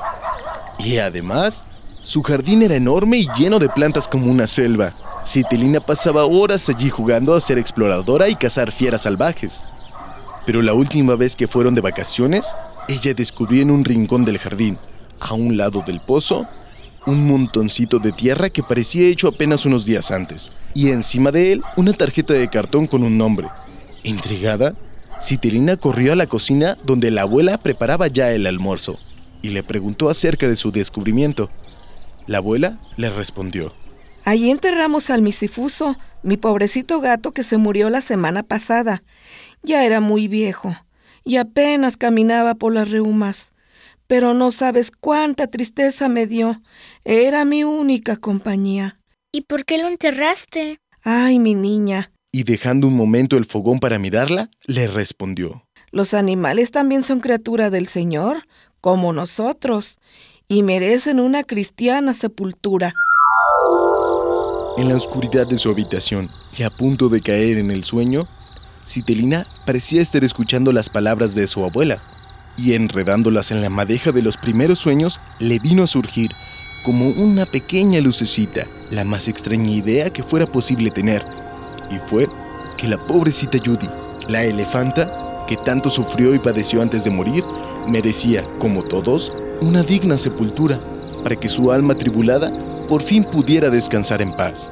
Y 0.80 0.98
además, 0.98 1.64
su 2.06 2.22
jardín 2.22 2.62
era 2.62 2.76
enorme 2.76 3.18
y 3.18 3.28
lleno 3.36 3.58
de 3.58 3.68
plantas 3.68 4.08
como 4.08 4.32
una 4.32 4.46
selva. 4.46 4.94
Citelina 5.26 5.80
pasaba 5.80 6.26
horas 6.26 6.70
allí 6.70 6.92
jugando 6.92 7.34
a 7.34 7.42
ser 7.42 7.58
exploradora 7.58 8.30
y 8.30 8.36
cazar 8.36 8.72
fieras 8.72 9.02
salvajes. 9.02 9.64
Pero 10.46 10.62
la 10.62 10.76
última 10.76 11.16
vez 11.16 11.36
que 11.36 11.48
fueron 11.48 11.74
de 11.74 11.82
vacaciones, 11.82 12.56
ella 12.88 13.16
descubrió 13.16 13.64
en 13.64 13.72
un 13.72 13.84
rincón 13.84 14.24
del 14.24 14.38
jardín, 14.38 14.78
a 15.20 15.34
un 15.34 15.58
lado 15.58 15.84
del 15.84 16.00
pozo, 16.00 16.48
un 17.08 17.26
montoncito 17.26 17.98
de 17.98 18.12
tierra 18.12 18.52
que 18.52 18.62
parecía 18.62 19.08
hecho 19.08 19.28
apenas 19.28 19.66
unos 19.66 19.84
días 19.84 20.12
antes, 20.12 20.52
y 20.76 20.90
encima 20.90 21.32
de 21.32 21.54
él 21.54 21.64
una 21.76 21.94
tarjeta 21.94 22.36
de 22.36 22.48
cartón 22.50 22.86
con 22.86 23.02
un 23.02 23.18
nombre. 23.18 23.48
Intrigada, 24.04 24.76
Citelina 25.20 25.76
corrió 25.76 26.14
a 26.14 26.16
la 26.16 26.28
cocina 26.28 26.78
donde 26.84 27.10
la 27.10 27.24
abuela 27.24 27.58
preparaba 27.58 28.06
ya 28.10 28.32
el 28.32 28.46
almuerzo 28.46 29.00
y 29.42 29.50
le 29.50 29.64
preguntó 29.64 30.08
acerca 30.08 30.48
de 30.48 30.56
su 30.56 30.72
descubrimiento. 30.72 31.50
La 32.28 32.40
abuela 32.40 32.80
le 32.98 33.10
respondió. 33.10 33.74
Allí 34.24 34.50
enterramos 34.50 35.12
al 35.12 35.22
misifuso, 35.22 35.98
mi 36.24 36.38
pobrecito 36.38 37.00
gato 37.00 37.32
que 37.32 37.44
se 37.44 37.58
murió 37.58 37.90
la 37.90 38.02
semana 38.02 38.42
pasada. 38.42 39.04
Ya 39.62 39.86
era 39.86 40.00
muy 40.00 40.28
viejo 40.28 40.76
y 41.24 41.38
apenas 41.38 41.98
caminaba 41.98 42.56
por 42.56 42.74
las 42.74 42.90
reumas. 42.90 43.52
Pero 44.08 44.34
no 44.34 44.52
sabes 44.52 44.92
cuánta 44.92 45.48
tristeza 45.48 46.10
me 46.10 46.28
dio. 46.28 46.62
Era 47.04 47.46
mi 47.46 47.64
única 47.64 48.16
compañía. 48.18 49.00
¿Y 49.32 49.42
por 49.42 49.66
qué 49.66 49.78
lo 49.80 49.88
enterraste? 49.88 50.80
Ay, 51.04 51.40
mi 51.40 51.56
niña. 51.56 52.12
Y 52.32 52.44
dejando 52.44 52.88
un 52.88 52.96
momento 52.96 53.38
el 53.38 53.46
fogón 53.46 53.80
para 53.80 54.00
mirarla, 54.00 54.50
le 54.66 54.88
respondió. 54.88 55.66
Los 55.92 56.14
animales 56.14 56.72
también 56.72 57.04
son 57.04 57.20
criatura 57.20 57.70
del 57.70 57.88
Señor, 57.88 58.48
como 58.82 59.14
nosotros, 59.14 59.98
y 60.48 60.64
merecen 60.64 61.20
una 61.20 61.44
cristiana 61.44 62.14
sepultura. 62.14 62.94
En 64.78 64.90
la 64.90 64.96
oscuridad 64.96 65.48
de 65.48 65.58
su 65.58 65.70
habitación 65.70 66.30
y 66.58 66.64
a 66.64 66.70
punto 66.70 67.10
de 67.10 67.22
caer 67.22 67.58
en 67.58 67.72
el 67.72 67.84
sueño, 67.84 68.28
Citelina 68.86 69.48
parecía 69.66 70.02
estar 70.02 70.24
escuchando 70.24 70.72
las 70.72 70.90
palabras 70.90 71.34
de 71.34 71.48
su 71.48 71.64
abuela, 71.64 72.00
y 72.58 72.74
enredándolas 72.74 73.52
en 73.52 73.62
la 73.62 73.70
madeja 73.70 74.12
de 74.12 74.22
los 74.22 74.38
primeros 74.38 74.80
sueños, 74.80 75.20
le 75.40 75.60
vino 75.60 75.84
a 75.84 75.88
surgir 75.88 76.30
como 76.86 77.10
una 77.10 77.46
pequeña 77.46 78.00
lucecita, 78.00 78.68
la 78.92 79.04
más 79.04 79.28
extraña 79.28 79.72
idea 79.72 80.12
que 80.12 80.24
fuera 80.24 80.46
posible 80.46 80.92
tener, 80.92 81.26
y 81.90 81.98
fue 82.08 82.28
que 82.78 82.88
la 82.88 82.98
pobrecita 82.98 83.58
Judy, 83.58 83.90
la 84.28 84.44
elefanta, 84.44 85.46
que 85.48 85.58
tanto 85.58 85.90
sufrió 85.90 86.36
y 86.36 86.40
padeció 86.40 86.82
antes 86.82 87.04
de 87.04 87.12
morir, 87.12 87.44
merecía, 87.88 88.44
como 88.60 88.84
todos, 88.84 89.32
una 89.62 89.84
digna 89.84 90.18
sepultura, 90.18 90.80
para 91.24 91.36
que 91.36 91.50
su 91.50 91.72
alma 91.72 91.96
tribulada 91.96 92.52
por 92.88 93.02
fin 93.02 93.24
pudiera 93.24 93.70
descansar 93.70 94.22
en 94.22 94.32
paz. 94.36 94.70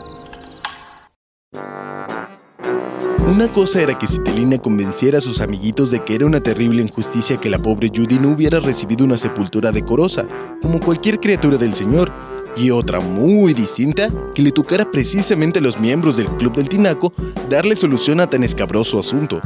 Una 3.27 3.51
cosa 3.51 3.81
era 3.81 3.97
que 3.97 4.05
Citelina 4.05 4.57
convenciera 4.57 5.17
a 5.17 5.21
sus 5.21 5.41
amiguitos 5.41 5.89
de 5.89 6.03
que 6.03 6.13
era 6.13 6.25
una 6.25 6.39
terrible 6.39 6.83
injusticia 6.83 7.37
que 7.37 7.49
la 7.49 7.57
pobre 7.57 7.89
Judy 7.89 8.19
no 8.19 8.33
hubiera 8.33 8.59
recibido 8.59 9.05
una 9.05 9.17
sepultura 9.17 9.71
decorosa, 9.71 10.27
como 10.61 10.79
cualquier 10.79 11.19
criatura 11.19 11.57
del 11.57 11.73
Señor, 11.73 12.11
y 12.55 12.69
otra 12.69 12.99
muy 12.99 13.53
distinta, 13.53 14.09
que 14.35 14.43
le 14.43 14.51
tocara 14.51 14.91
precisamente 14.91 15.59
a 15.59 15.61
los 15.61 15.79
miembros 15.79 16.17
del 16.17 16.27
Club 16.27 16.53
del 16.53 16.69
Tinaco 16.69 17.13
darle 17.49 17.75
solución 17.75 18.19
a 18.19 18.29
tan 18.29 18.43
escabroso 18.43 18.99
asunto. 18.99 19.41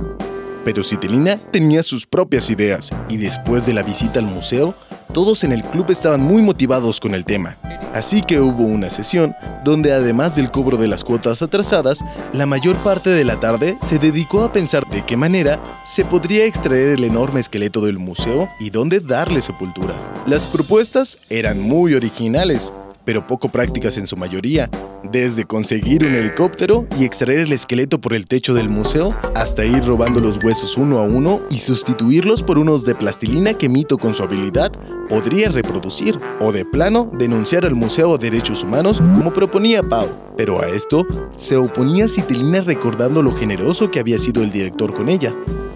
Pero 0.68 0.84
Citelina 0.84 1.38
tenía 1.38 1.82
sus 1.82 2.06
propias 2.06 2.50
ideas, 2.50 2.90
y 3.08 3.16
después 3.16 3.66
de 3.66 3.74
la 3.74 3.84
visita 3.84 4.20
al 4.20 4.26
museo, 4.26 4.76
todos 5.14 5.46
en 5.46 5.54
el 5.54 5.64
club 5.64 5.90
estaban 5.92 6.20
muy 6.20 6.42
motivados 6.42 7.00
con 7.00 7.16
el 7.16 7.24
tema. 7.24 7.56
Así 7.94 8.22
que 8.22 8.42
hubo 8.42 8.64
una 8.64 8.90
sesión 8.90 9.34
donde 9.64 9.94
además 9.94 10.36
del 10.36 10.52
cobro 10.52 10.76
de 10.76 10.90
las 10.90 11.06
cuotas 11.06 11.42
atrasadas, 11.42 12.04
la 12.34 12.46
mayor 12.46 12.76
parte 12.84 13.10
de 13.10 13.24
la 13.24 13.40
tarde 13.40 13.78
se 13.80 13.98
dedicó 13.98 14.44
a 14.44 14.52
pensar 14.52 14.86
de 14.90 15.06
qué 15.06 15.16
manera 15.16 15.58
se 15.86 16.04
podría 16.04 16.44
extraer 16.44 16.90
el 16.90 17.06
enorme 17.06 17.40
esqueleto 17.40 17.80
del 17.80 17.98
museo 17.98 18.50
y 18.60 18.70
dónde 18.70 19.00
darle 19.00 19.42
sepultura. 19.42 19.94
Las 20.26 20.46
propuestas 20.46 21.18
eran 21.30 21.62
muy 21.62 21.94
originales, 21.94 22.74
pero 23.08 23.26
poco 23.26 23.48
prácticas 23.48 23.98
en 23.98 24.06
su 24.06 24.18
mayoría, 24.18 24.70
desde 25.02 25.46
conseguir 25.46 26.06
un 26.06 26.14
helicóptero 26.14 26.86
y 27.00 27.06
extraer 27.06 27.40
el 27.40 27.54
esqueleto 27.54 28.02
por 28.02 28.14
el 28.14 28.28
techo 28.28 28.54
del 28.54 28.68
museo, 28.68 29.16
hasta 29.34 29.64
ir 29.64 29.86
robando 29.86 30.20
los 30.20 30.44
huesos 30.44 30.76
uno 30.76 31.00
a 31.00 31.04
uno 31.04 31.40
y 31.50 31.60
sustituirlos 31.60 32.44
por 32.44 32.60
unos 32.60 32.84
de 32.84 32.96
plastilina 32.96 33.54
que 33.54 33.70
Mito 33.70 33.98
con 33.98 34.14
su 34.14 34.24
habilidad 34.24 34.74
podría 35.08 35.48
reproducir, 35.48 36.20
o 36.42 36.52
de 36.52 36.66
plano 36.66 37.10
denunciar 37.18 37.66
al 37.66 37.76
Museo 37.76 38.18
de 38.18 38.30
Derechos 38.30 38.64
Humanos 38.64 39.00
como 39.00 39.32
proponía 39.32 39.84
Pau. 39.84 40.10
Pero 40.36 40.62
a 40.62 40.68
esto 40.68 41.08
se 41.38 41.56
oponía 41.56 42.10
Citilina 42.10 42.60
recordando 42.60 43.24
lo 43.24 43.34
generoso 43.34 43.90
que 43.90 44.02
había 44.02 44.18
sido 44.18 44.44
el 44.44 44.52
director 44.52 44.94
con 44.94 45.08
ella. 45.08 45.34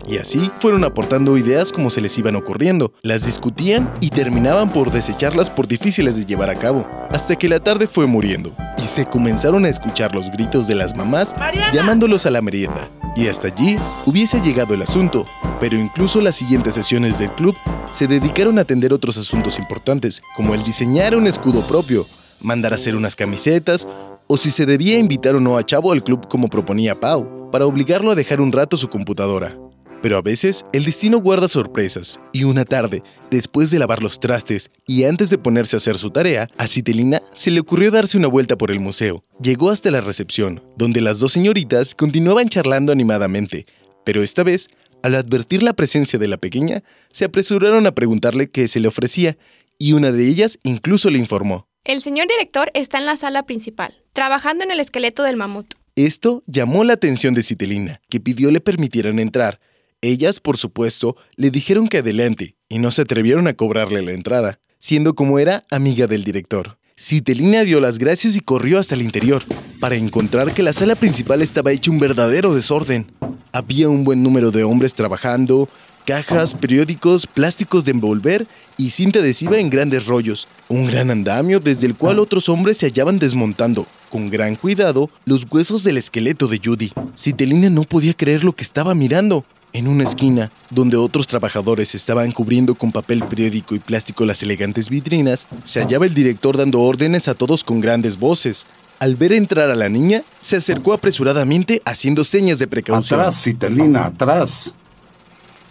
Y 0.08 0.18
así 0.18 0.52
fueron 0.60 0.84
aportando 0.84 1.38
ideas 1.38 1.72
como 1.72 1.90
se 1.90 2.02
les 2.02 2.18
iban 2.18 2.36
ocurriendo, 2.36 2.94
las 3.04 3.26
discutían 3.26 3.92
y 4.02 4.10
terminaban 4.10 4.72
por 4.72 4.92
desecharlas 4.92 5.50
por 5.50 5.68
difíciles 5.68 6.16
de 6.16 6.26
llevar 6.26 6.50
a 6.50 6.56
cabo, 6.56 6.88
hasta 7.12 7.36
que 7.36 7.50
la 7.50 7.60
tarde 7.60 7.88
fue 7.88 8.08
muriendo 8.08 8.52
y 8.84 8.88
se 8.88 9.06
comenzaron 9.06 9.66
a 9.66 9.70
escuchar 9.70 10.16
los 10.16 10.32
gritos 10.32 10.68
de 10.68 10.76
las 10.76 10.96
mamás 10.96 11.36
llamándolos 11.74 12.26
a 12.26 12.32
la 12.32 12.42
merienda. 12.42 12.88
Y 13.16 13.28
hasta 13.28 13.48
allí 13.48 13.78
hubiese 14.06 14.42
llegado 14.42 14.74
el 14.74 14.82
asunto, 14.82 15.26
pero 15.60 15.78
incluso 15.78 16.22
las 16.22 16.36
siguientes 16.36 16.74
sesiones 16.74 17.20
del 17.20 17.30
club 17.32 17.56
se 17.92 18.08
dedicaron 18.08 18.58
a 18.58 18.62
atender 18.62 18.94
otros 18.94 19.18
asuntos 19.18 19.60
importantes, 19.60 20.22
como 20.36 20.56
el 20.56 20.64
diseñar 20.64 21.16
un 21.16 21.28
escudo 21.28 21.62
propio, 21.62 22.06
mandar 22.40 22.72
a 22.74 22.78
hacer 22.78 22.96
unas 22.96 23.16
camisetas, 23.16 23.88
o 24.28 24.38
si 24.38 24.50
se 24.50 24.66
debía 24.66 24.98
invitar 24.98 25.36
o 25.36 25.42
no 25.42 25.58
a 25.58 25.66
Chavo 25.66 25.92
al 25.92 26.04
club 26.04 26.28
como 26.30 26.48
proponía 26.48 27.00
Pau, 27.00 27.50
para 27.52 27.66
obligarlo 27.66 28.12
a 28.12 28.16
dejar 28.16 28.40
un 28.40 28.52
rato 28.52 28.78
su 28.78 28.90
computadora. 28.90 29.58
Pero 30.02 30.18
a 30.18 30.22
veces 30.22 30.66
el 30.74 30.86
destino 30.86 31.20
guarda 31.20 31.48
sorpresas, 31.48 32.20
y 32.34 32.44
una 32.44 32.66
tarde, 32.66 33.04
después 33.30 33.70
de 33.70 33.78
lavar 33.78 34.02
los 34.02 34.20
trastes 34.20 34.72
y 34.88 35.04
antes 35.04 35.30
de 35.30 35.38
ponerse 35.38 35.76
a 35.76 35.78
hacer 35.78 35.98
su 35.98 36.10
tarea, 36.10 36.48
a 36.58 36.68
Citelina 36.68 37.22
se 37.34 37.52
le 37.52 37.60
ocurrió 37.60 37.92
darse 37.92 38.18
una 38.18 38.28
vuelta 38.28 38.58
por 38.58 38.72
el 38.72 38.80
museo. 38.80 39.24
Llegó 39.42 39.70
hasta 39.70 39.92
la 39.92 40.02
recepción, 40.02 40.64
donde 40.76 41.02
las 41.02 41.20
dos 41.20 41.34
señoritas 41.34 41.94
continuaban 41.94 42.50
charlando 42.50 42.92
animadamente, 42.92 43.68
pero 44.04 44.24
esta 44.24 44.44
vez, 44.44 44.70
al 45.04 45.14
advertir 45.14 45.62
la 45.62 45.74
presencia 45.74 46.18
de 46.18 46.28
la 46.28 46.38
pequeña, 46.38 46.84
se 47.12 47.26
apresuraron 47.26 47.86
a 47.86 47.94
preguntarle 47.94 48.50
qué 48.50 48.68
se 48.68 48.80
le 48.80 48.88
ofrecía, 48.88 49.38
y 49.78 49.94
una 49.94 50.12
de 50.12 50.28
ellas 50.28 50.58
incluso 50.64 51.12
le 51.12 51.20
informó. 51.20 51.68
El 51.84 52.02
señor 52.02 52.28
director 52.28 52.72
está 52.74 52.98
en 52.98 53.06
la 53.06 53.18
sala 53.18 53.44
principal, 53.44 54.04
trabajando 54.14 54.64
en 54.64 54.72
el 54.72 54.80
esqueleto 54.80 55.24
del 55.24 55.38
mamut. 55.38 55.74
Esto 55.96 56.44
llamó 56.48 56.84
la 56.84 56.94
atención 56.94 57.34
de 57.34 57.44
Citelina, 57.44 58.02
que 58.10 58.20
pidió 58.20 58.50
le 58.52 58.62
permitieran 58.62 59.20
entrar, 59.20 59.60
ellas, 60.02 60.40
por 60.40 60.58
supuesto, 60.58 61.16
le 61.36 61.52
dijeron 61.52 61.88
que 61.88 62.00
adelante 62.00 62.56
y 62.70 62.80
no 62.80 62.92
se 62.92 63.04
atrevieron 63.04 63.48
a 63.48 63.54
cobrarle 63.54 64.02
la 64.02 64.12
entrada, 64.12 64.60
siendo 64.80 65.14
como 65.14 65.40
era 65.40 65.64
amiga 65.70 66.08
del 66.08 66.24
director. 66.24 66.78
Citelina 66.98 67.64
dio 67.64 67.80
las 67.80 67.98
gracias 67.98 68.36
y 68.36 68.42
corrió 68.42 68.80
hasta 68.80 68.96
el 68.96 69.02
interior, 69.02 69.44
para 69.80 69.96
encontrar 69.96 70.54
que 70.54 70.64
la 70.64 70.74
sala 70.74 70.96
principal 70.96 71.42
estaba 71.42 71.72
hecha 71.72 71.92
un 71.92 72.00
verdadero 72.00 72.54
desorden. 72.54 73.12
Había 73.52 73.90
un 73.90 74.04
buen 74.04 74.24
número 74.24 74.52
de 74.52 74.64
hombres 74.64 74.94
trabajando, 74.94 75.68
cajas, 76.06 76.54
periódicos, 76.54 77.28
plásticos 77.28 77.86
de 77.86 77.92
envolver 77.92 78.48
y 78.78 78.92
cinta 78.92 79.20
adhesiva 79.20 79.58
en 79.58 79.70
grandes 79.70 80.08
rollos. 80.08 80.48
Un 80.68 80.88
gran 80.88 81.12
andamio 81.12 81.60
desde 81.60 81.88
el 81.88 81.96
cual 81.96 82.20
otros 82.20 82.50
hombres 82.50 82.78
se 82.78 82.88
hallaban 82.88 83.20
desmontando, 83.20 83.88
con 84.10 84.30
gran 84.30 84.56
cuidado, 84.56 85.10
los 85.26 85.46
huesos 85.50 85.84
del 85.84 85.98
esqueleto 85.98 86.48
de 86.48 86.60
Judy. 86.64 86.92
Citelina 87.16 87.70
no 87.70 87.84
podía 87.84 88.14
creer 88.14 88.44
lo 88.44 88.54
que 88.54 88.64
estaba 88.64 88.96
mirando. 88.96 89.46
En 89.74 89.88
una 89.88 90.04
esquina, 90.04 90.52
donde 90.70 90.98
otros 90.98 91.28
trabajadores 91.28 91.96
estaban 91.96 92.34
cubriendo 92.34 92.76
con 92.76 92.92
papel 92.92 93.24
periódico 93.24 93.74
y 93.74 93.80
plástico 93.80 94.26
las 94.26 94.44
elegantes 94.44 94.90
vitrinas, 94.90 95.48
se 95.64 95.82
hallaba 95.82 96.06
el 96.06 96.14
director 96.14 96.58
dando 96.58 96.82
órdenes 96.82 97.30
a 97.30 97.36
todos 97.36 97.64
con 97.64 97.80
grandes 97.80 98.20
voces. 98.20 98.68
Al 99.00 99.16
ver 99.16 99.32
entrar 99.32 99.72
a 99.72 99.76
la 99.76 99.88
niña, 99.88 100.24
se 100.42 100.58
acercó 100.58 100.92
apresuradamente 100.92 101.82
haciendo 101.86 102.26
señas 102.26 102.60
de 102.60 102.68
precaución. 102.68 103.22
Atrás, 103.22 103.42
Citelina, 103.42 104.08
atrás. 104.08 104.74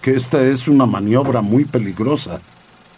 Que 0.01 0.17
esta 0.17 0.43
es 0.43 0.67
una 0.67 0.87
maniobra 0.87 1.43
muy 1.43 1.67
peligrosa. 1.67 2.41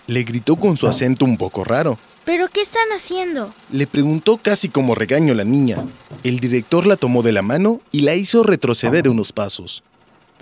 Le 0.06 0.22
gritó 0.22 0.54
con 0.54 0.76
su 0.76 0.86
acento 0.86 1.24
un 1.24 1.36
poco 1.36 1.64
raro. 1.64 1.98
¿Pero 2.24 2.46
qué 2.48 2.60
están 2.60 2.88
haciendo? 2.94 3.52
Le 3.72 3.88
preguntó 3.88 4.36
casi 4.36 4.68
como 4.68 4.94
regaño 4.94 5.34
la 5.34 5.42
niña. 5.42 5.84
El 6.22 6.38
director 6.38 6.86
la 6.86 6.94
tomó 6.94 7.24
de 7.24 7.32
la 7.32 7.42
mano 7.42 7.80
y 7.90 8.02
la 8.02 8.14
hizo 8.14 8.44
retroceder 8.44 9.08
unos 9.08 9.32
pasos. 9.32 9.82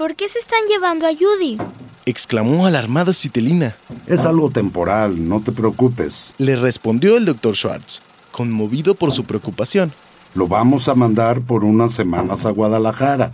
¿Por 0.00 0.14
qué 0.14 0.30
se 0.30 0.38
están 0.38 0.60
llevando 0.66 1.06
a 1.06 1.10
Judy? 1.10 1.58
Exclamó 2.06 2.64
alarmada 2.64 3.12
Citelina. 3.12 3.76
Es 4.06 4.24
algo 4.24 4.48
temporal, 4.48 5.28
no 5.28 5.42
te 5.42 5.52
preocupes. 5.52 6.32
Le 6.38 6.56
respondió 6.56 7.18
el 7.18 7.26
doctor 7.26 7.54
Schwartz, 7.54 8.00
conmovido 8.30 8.94
por 8.94 9.12
su 9.12 9.24
preocupación. 9.24 9.92
Lo 10.34 10.48
vamos 10.48 10.88
a 10.88 10.94
mandar 10.94 11.42
por 11.42 11.64
unas 11.64 11.92
semanas 11.92 12.46
a 12.46 12.50
Guadalajara. 12.50 13.32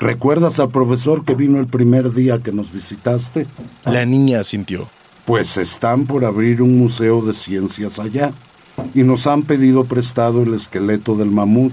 ¿Recuerdas 0.00 0.58
al 0.58 0.70
profesor 0.70 1.24
que 1.24 1.36
vino 1.36 1.60
el 1.60 1.68
primer 1.68 2.12
día 2.12 2.40
que 2.40 2.50
nos 2.50 2.72
visitaste? 2.72 3.46
La 3.84 4.04
niña 4.04 4.40
asintió. 4.40 4.88
Pues 5.26 5.56
están 5.58 6.06
por 6.06 6.24
abrir 6.24 6.60
un 6.60 6.76
museo 6.76 7.22
de 7.22 7.34
ciencias 7.34 8.00
allá 8.00 8.32
y 8.96 9.04
nos 9.04 9.28
han 9.28 9.44
pedido 9.44 9.84
prestado 9.84 10.42
el 10.42 10.54
esqueleto 10.54 11.14
del 11.14 11.30
mamut 11.30 11.72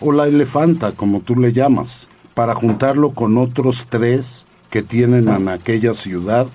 o 0.00 0.12
la 0.12 0.28
elefanta, 0.28 0.92
como 0.92 1.20
tú 1.20 1.36
le 1.36 1.52
llamas, 1.52 2.08
para 2.34 2.54
juntarlo 2.54 3.10
con 3.10 3.38
otros 3.38 3.86
tres 3.88 4.46
que 4.70 4.82
tienen 4.82 5.28
en 5.28 5.48
aquella 5.48 5.94
ciudad 5.94 6.46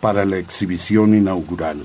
para 0.00 0.24
la 0.24 0.38
exhibición 0.38 1.14
inaugural. 1.14 1.84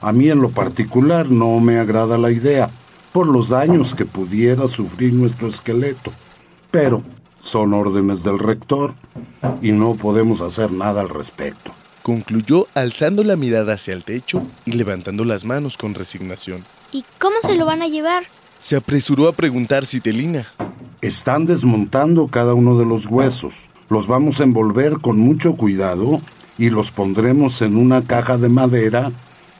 A 0.00 0.12
mí 0.12 0.28
en 0.28 0.40
lo 0.40 0.50
particular 0.50 1.30
no 1.30 1.60
me 1.60 1.78
agrada 1.78 2.18
la 2.18 2.30
idea, 2.30 2.70
por 3.12 3.26
los 3.26 3.50
daños 3.50 3.94
que 3.94 4.06
pudiera 4.06 4.66
sufrir 4.66 5.12
nuestro 5.12 5.48
esqueleto, 5.48 6.12
pero 6.70 7.02
son 7.42 7.74
órdenes 7.74 8.22
del 8.22 8.38
rector 8.38 8.94
y 9.60 9.72
no 9.72 9.94
podemos 9.94 10.40
hacer 10.40 10.72
nada 10.72 11.02
al 11.02 11.08
respecto. 11.08 11.72
Concluyó 12.02 12.66
alzando 12.74 13.22
la 13.22 13.36
mirada 13.36 13.74
hacia 13.74 13.94
el 13.94 14.02
techo 14.02 14.42
y 14.64 14.72
levantando 14.72 15.24
las 15.24 15.44
manos 15.44 15.76
con 15.76 15.94
resignación. 15.94 16.64
¿Y 16.90 17.04
cómo 17.18 17.36
se 17.42 17.54
lo 17.54 17.66
van 17.66 17.82
a 17.82 17.88
llevar? 17.88 18.24
Se 18.62 18.76
apresuró 18.76 19.26
a 19.26 19.32
preguntar 19.32 19.86
Citelina. 19.86 20.46
Están 21.00 21.46
desmontando 21.46 22.28
cada 22.28 22.54
uno 22.54 22.78
de 22.78 22.84
los 22.84 23.06
huesos. 23.06 23.54
Los 23.88 24.06
vamos 24.06 24.38
a 24.38 24.44
envolver 24.44 24.98
con 25.00 25.18
mucho 25.18 25.56
cuidado 25.56 26.20
y 26.58 26.70
los 26.70 26.92
pondremos 26.92 27.60
en 27.60 27.76
una 27.76 28.02
caja 28.02 28.38
de 28.38 28.48
madera 28.48 29.10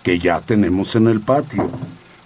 que 0.04 0.21
ya 0.21 0.40
tenemos 0.40 0.94
en 0.94 1.09
el 1.09 1.21
patio. 1.21 1.68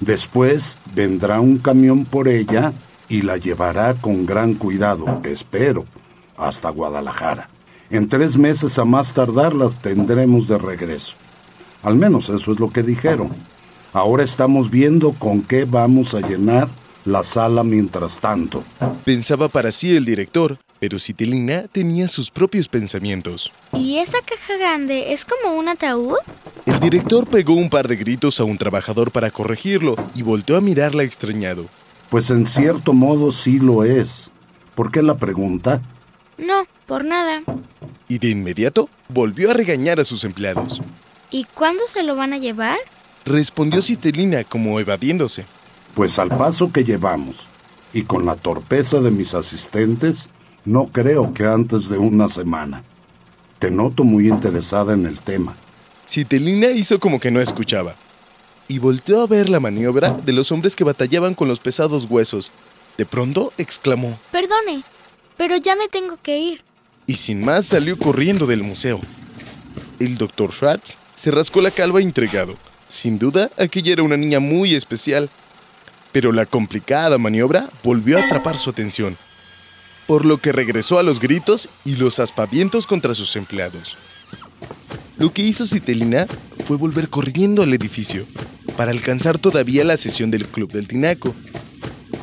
Después 0.00 0.76
vendrá 0.94 1.40
un 1.40 1.56
camión 1.56 2.04
por 2.04 2.28
ella 2.28 2.74
y 3.08 3.22
la 3.22 3.38
llevará 3.38 3.94
con 3.94 4.26
gran 4.26 4.52
cuidado, 4.52 5.22
espero, 5.24 5.86
hasta 6.36 6.68
Guadalajara. 6.68 7.48
En 7.88 8.06
tres 8.10 8.36
meses 8.36 8.78
a 8.78 8.84
más 8.84 9.14
tardar 9.14 9.54
las 9.54 9.80
tendremos 9.80 10.46
de 10.46 10.58
regreso. 10.58 11.16
Al 11.82 11.94
menos 11.94 12.28
eso 12.28 12.52
es 12.52 12.60
lo 12.60 12.68
que 12.68 12.82
dijeron. 12.82 13.30
Ahora 13.92 14.24
estamos 14.24 14.70
viendo 14.70 15.12
con 15.12 15.42
qué 15.42 15.64
vamos 15.64 16.14
a 16.14 16.20
llenar 16.20 16.68
la 17.04 17.22
sala 17.22 17.64
mientras 17.64 18.20
tanto. 18.20 18.64
Pensaba 19.04 19.48
para 19.48 19.72
sí 19.72 19.96
el 19.96 20.04
director, 20.04 20.58
pero 20.80 20.98
Citelina 20.98 21.68
tenía 21.68 22.08
sus 22.08 22.30
propios 22.30 22.68
pensamientos. 22.68 23.52
¿Y 23.72 23.98
esa 23.98 24.18
caja 24.24 24.56
grande 24.58 25.12
es 25.12 25.24
como 25.24 25.56
un 25.56 25.68
ataúd? 25.68 26.16
El 26.66 26.80
director 26.80 27.26
pegó 27.26 27.54
un 27.54 27.70
par 27.70 27.88
de 27.88 27.96
gritos 27.96 28.40
a 28.40 28.44
un 28.44 28.58
trabajador 28.58 29.12
para 29.12 29.30
corregirlo 29.30 29.96
y 30.14 30.22
volteó 30.22 30.56
a 30.56 30.60
mirarla 30.60 31.04
extrañado. 31.04 31.66
Pues 32.10 32.30
en 32.30 32.44
cierto 32.44 32.92
modo 32.92 33.32
sí 33.32 33.58
lo 33.58 33.84
es. 33.84 34.30
¿Por 34.74 34.90
qué 34.90 35.02
la 35.02 35.16
pregunta? 35.16 35.80
No, 36.38 36.66
por 36.86 37.04
nada. 37.04 37.42
Y 38.08 38.18
de 38.18 38.28
inmediato 38.28 38.88
volvió 39.08 39.50
a 39.50 39.54
regañar 39.54 40.00
a 40.00 40.04
sus 40.04 40.24
empleados. 40.24 40.82
¿Y 41.30 41.44
cuándo 41.44 41.86
se 41.88 42.02
lo 42.02 42.14
van 42.14 42.32
a 42.32 42.38
llevar? 42.38 42.78
Respondió 43.26 43.82
Citelina 43.82 44.44
como 44.44 44.78
evadiéndose. 44.78 45.44
Pues 45.94 46.18
al 46.20 46.28
paso 46.28 46.70
que 46.72 46.84
llevamos 46.84 47.48
y 47.92 48.02
con 48.02 48.24
la 48.24 48.36
torpeza 48.36 49.00
de 49.00 49.10
mis 49.10 49.34
asistentes, 49.34 50.28
no 50.64 50.86
creo 50.86 51.34
que 51.34 51.44
antes 51.44 51.88
de 51.88 51.98
una 51.98 52.28
semana. 52.28 52.84
Te 53.58 53.70
noto 53.70 54.04
muy 54.04 54.28
interesada 54.28 54.92
en 54.94 55.06
el 55.06 55.18
tema. 55.18 55.56
Citelina 56.06 56.68
hizo 56.68 57.00
como 57.00 57.18
que 57.18 57.30
no 57.32 57.40
escuchaba 57.40 57.96
y 58.68 58.78
volteó 58.78 59.22
a 59.22 59.26
ver 59.26 59.48
la 59.48 59.60
maniobra 59.60 60.12
de 60.12 60.32
los 60.32 60.52
hombres 60.52 60.76
que 60.76 60.84
batallaban 60.84 61.34
con 61.34 61.48
los 61.48 61.58
pesados 61.58 62.06
huesos. 62.08 62.52
De 62.96 63.06
pronto 63.06 63.52
exclamó, 63.58 64.18
Perdone, 64.30 64.82
pero 65.36 65.56
ya 65.56 65.74
me 65.74 65.88
tengo 65.88 66.16
que 66.22 66.38
ir. 66.38 66.62
y 67.08 67.14
sin 67.14 67.44
más 67.44 67.66
salió 67.66 67.98
corriendo 67.98 68.46
del 68.46 68.62
museo. 68.62 69.00
El 69.98 70.16
doctor 70.18 70.52
Schwartz 70.52 70.96
se 71.16 71.30
rascó 71.30 71.60
la 71.60 71.70
calva 71.72 72.00
intrigado. 72.02 72.56
Sin 72.88 73.18
duda, 73.18 73.50
aquella 73.58 73.92
era 73.92 74.02
una 74.02 74.16
niña 74.16 74.40
muy 74.40 74.74
especial. 74.74 75.30
Pero 76.12 76.32
la 76.32 76.46
complicada 76.46 77.18
maniobra 77.18 77.68
volvió 77.82 78.18
a 78.18 78.22
atrapar 78.22 78.56
su 78.56 78.70
atención, 78.70 79.18
por 80.06 80.24
lo 80.24 80.38
que 80.38 80.52
regresó 80.52 80.98
a 80.98 81.02
los 81.02 81.20
gritos 81.20 81.68
y 81.84 81.96
los 81.96 82.20
aspavientos 82.20 82.86
contra 82.86 83.12
sus 83.12 83.36
empleados. 83.36 83.96
Lo 85.18 85.32
que 85.32 85.42
hizo 85.42 85.66
Citelina 85.66 86.26
fue 86.66 86.76
volver 86.76 87.08
corriendo 87.08 87.62
al 87.62 87.74
edificio 87.74 88.26
para 88.76 88.90
alcanzar 88.90 89.38
todavía 89.38 89.84
la 89.84 89.96
sesión 89.96 90.30
del 90.30 90.46
Club 90.46 90.72
del 90.72 90.88
Tinaco. 90.88 91.34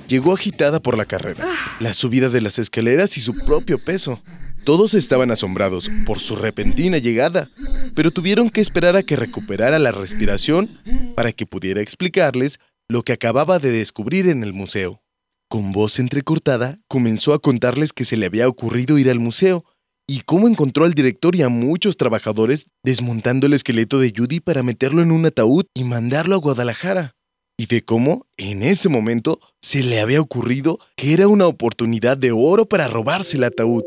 Llegó 0.07 0.33
agitada 0.33 0.79
por 0.79 0.97
la 0.97 1.05
carrera, 1.05 1.47
la 1.79 1.93
subida 1.93 2.29
de 2.29 2.41
las 2.41 2.59
escaleras 2.59 3.17
y 3.17 3.21
su 3.21 3.33
propio 3.33 3.79
peso. 3.83 4.21
Todos 4.63 4.93
estaban 4.93 5.29
asombrados 5.29 5.89
por 6.05 6.19
su 6.19 6.37
repentina 6.37 6.97
llegada, 6.97 7.49
pero 7.95 8.11
tuvieron 8.11 8.49
que 8.49 8.61
esperar 8.61 8.95
a 8.95 9.03
que 9.03 9.17
recuperara 9.17 9.77
la 9.77 9.91
respiración 9.91 10.69
para 11.15 11.33
que 11.33 11.45
pudiera 11.45 11.81
explicarles 11.81 12.59
lo 12.87 13.03
que 13.03 13.11
acababa 13.11 13.59
de 13.59 13.71
descubrir 13.71 14.29
en 14.29 14.41
el 14.41 14.53
museo. 14.53 15.01
Con 15.49 15.73
voz 15.73 15.99
entrecortada, 15.99 16.79
comenzó 16.87 17.33
a 17.33 17.39
contarles 17.39 17.91
que 17.91 18.05
se 18.05 18.15
le 18.15 18.25
había 18.25 18.47
ocurrido 18.47 18.97
ir 18.97 19.09
al 19.09 19.19
museo 19.19 19.65
y 20.07 20.21
cómo 20.21 20.47
encontró 20.47 20.85
al 20.85 20.93
director 20.93 21.35
y 21.35 21.41
a 21.41 21.49
muchos 21.49 21.97
trabajadores 21.97 22.67
desmontando 22.83 23.47
el 23.47 23.53
esqueleto 23.53 23.99
de 23.99 24.13
Judy 24.15 24.39
para 24.39 24.63
meterlo 24.63 25.01
en 25.01 25.11
un 25.11 25.25
ataúd 25.25 25.65
y 25.73 25.83
mandarlo 25.83 26.35
a 26.35 26.39
Guadalajara. 26.39 27.15
Y 27.57 27.67
de 27.67 27.83
cómo, 27.83 28.25
en 28.37 28.63
ese 28.63 28.89
momento, 28.89 29.39
se 29.61 29.83
le 29.83 29.99
había 29.99 30.21
ocurrido 30.21 30.79
que 30.95 31.13
era 31.13 31.27
una 31.27 31.47
oportunidad 31.47 32.17
de 32.17 32.31
oro 32.31 32.65
para 32.65 32.87
robarse 32.87 33.37
el 33.37 33.43
ataúd 33.43 33.83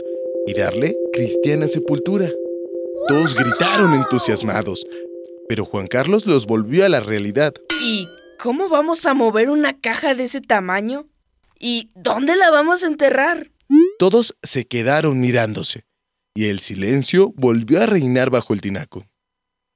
y 0.46 0.54
darle 0.54 0.96
cristiana 1.12 1.68
sepultura. 1.68 2.30
Todos 3.08 3.34
gritaron 3.34 3.94
entusiasmados, 3.94 4.86
pero 5.48 5.64
Juan 5.64 5.86
Carlos 5.86 6.26
los 6.26 6.46
volvió 6.46 6.84
a 6.84 6.88
la 6.88 7.00
realidad. 7.00 7.54
¿Y 7.82 8.06
cómo 8.40 8.68
vamos 8.68 9.06
a 9.06 9.14
mover 9.14 9.50
una 9.50 9.78
caja 9.80 10.14
de 10.14 10.24
ese 10.24 10.40
tamaño? 10.40 11.06
¿Y 11.58 11.90
dónde 11.94 12.36
la 12.36 12.50
vamos 12.50 12.82
a 12.82 12.86
enterrar? 12.86 13.50
Todos 13.98 14.36
se 14.42 14.66
quedaron 14.66 15.20
mirándose, 15.20 15.84
y 16.34 16.46
el 16.46 16.60
silencio 16.60 17.32
volvió 17.36 17.82
a 17.82 17.86
reinar 17.86 18.30
bajo 18.30 18.54
el 18.54 18.60
tinaco. 18.60 19.06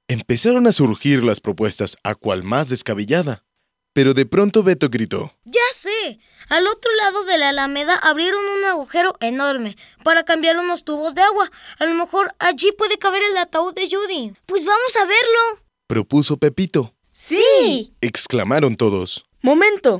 Empezaron 0.07 0.67
a 0.67 0.71
surgir 0.71 1.23
las 1.23 1.39
propuestas, 1.39 1.97
a 2.03 2.15
cual 2.15 2.43
más 2.43 2.69
descabellada. 2.69 3.45
Pero 3.93 4.13
de 4.13 4.25
pronto 4.25 4.63
Beto 4.63 4.89
gritó. 4.89 5.33
Ya 5.43 5.59
sé. 5.73 6.19
Al 6.47 6.65
otro 6.67 6.91
lado 6.95 7.23
de 7.25 7.37
la 7.37 7.49
alameda 7.49 7.95
abrieron 7.95 8.43
un 8.57 8.63
agujero 8.65 9.15
enorme 9.19 9.75
para 10.03 10.23
cambiar 10.23 10.57
unos 10.59 10.83
tubos 10.83 11.13
de 11.13 11.21
agua. 11.21 11.49
A 11.79 11.85
lo 11.85 11.93
mejor 11.95 12.33
allí 12.39 12.71
puede 12.77 12.97
caber 12.97 13.21
el 13.23 13.37
ataúd 13.37 13.73
de 13.73 13.89
Judy. 13.89 14.33
Pues 14.45 14.63
vamos 14.65 14.95
a 14.95 15.05
verlo. 15.05 15.65
Propuso 15.87 16.37
Pepito. 16.37 16.93
¡Sí! 17.11 17.93
Exclamaron 17.99 18.77
todos. 18.77 19.25
Momento. 19.41 19.99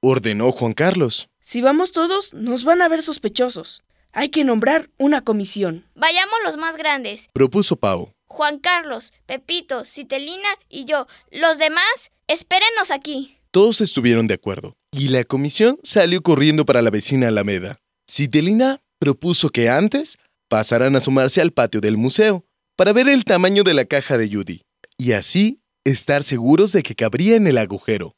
Ordenó 0.00 0.50
Juan 0.50 0.72
Carlos. 0.72 1.28
Si 1.40 1.60
vamos 1.60 1.92
todos, 1.92 2.34
nos 2.34 2.64
van 2.64 2.82
a 2.82 2.88
ver 2.88 3.02
sospechosos. 3.02 3.84
Hay 4.12 4.30
que 4.30 4.42
nombrar 4.44 4.90
una 4.98 5.22
comisión. 5.22 5.84
Vayamos 5.94 6.34
los 6.44 6.56
más 6.56 6.76
grandes. 6.76 7.28
Propuso 7.32 7.76
Pau. 7.76 8.12
Juan 8.26 8.58
Carlos, 8.58 9.12
Pepito, 9.26 9.84
Citelina 9.84 10.48
y 10.68 10.84
yo. 10.84 11.06
Los 11.30 11.58
demás, 11.58 12.10
espérenos 12.26 12.90
aquí. 12.90 13.36
Todos 13.50 13.80
estuvieron 13.80 14.26
de 14.26 14.34
acuerdo, 14.34 14.76
y 14.92 15.08
la 15.08 15.24
comisión 15.24 15.78
salió 15.82 16.22
corriendo 16.22 16.64
para 16.64 16.82
la 16.82 16.90
vecina 16.90 17.28
Alameda. 17.28 17.78
Citelina 18.08 18.80
propuso 19.00 19.50
que 19.50 19.68
antes 19.68 20.18
pasaran 20.48 20.94
a 20.94 21.00
sumarse 21.00 21.40
al 21.40 21.52
patio 21.52 21.80
del 21.80 21.96
museo 21.96 22.44
para 22.76 22.92
ver 22.92 23.08
el 23.08 23.24
tamaño 23.24 23.64
de 23.64 23.74
la 23.74 23.84
caja 23.84 24.16
de 24.18 24.28
Judy, 24.32 24.62
y 24.96 25.12
así 25.12 25.60
estar 25.84 26.22
seguros 26.22 26.72
de 26.72 26.82
que 26.82 26.94
cabría 26.94 27.34
en 27.34 27.46
el 27.48 27.58
agujero. 27.58 28.14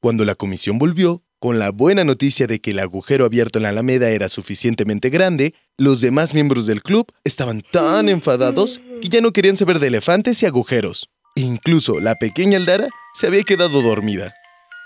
Cuando 0.00 0.24
la 0.24 0.34
comisión 0.34 0.78
volvió, 0.78 1.22
Con 1.42 1.58
la 1.58 1.72
buena 1.72 2.04
noticia 2.04 2.46
de 2.46 2.60
que 2.60 2.70
el 2.70 2.78
agujero 2.78 3.24
abierto 3.24 3.58
en 3.58 3.64
la 3.64 3.70
alameda 3.70 4.10
era 4.10 4.28
suficientemente 4.28 5.10
grande, 5.10 5.56
los 5.76 6.00
demás 6.00 6.34
miembros 6.34 6.66
del 6.66 6.84
club 6.84 7.12
estaban 7.24 7.62
tan 7.62 8.08
enfadados 8.08 8.80
que 9.00 9.08
ya 9.08 9.20
no 9.20 9.32
querían 9.32 9.56
saber 9.56 9.80
de 9.80 9.88
elefantes 9.88 10.40
y 10.40 10.46
agujeros. 10.46 11.10
Incluso 11.34 11.98
la 11.98 12.14
pequeña 12.14 12.58
Aldara 12.58 12.86
se 13.14 13.26
había 13.26 13.42
quedado 13.42 13.82
dormida. 13.82 14.32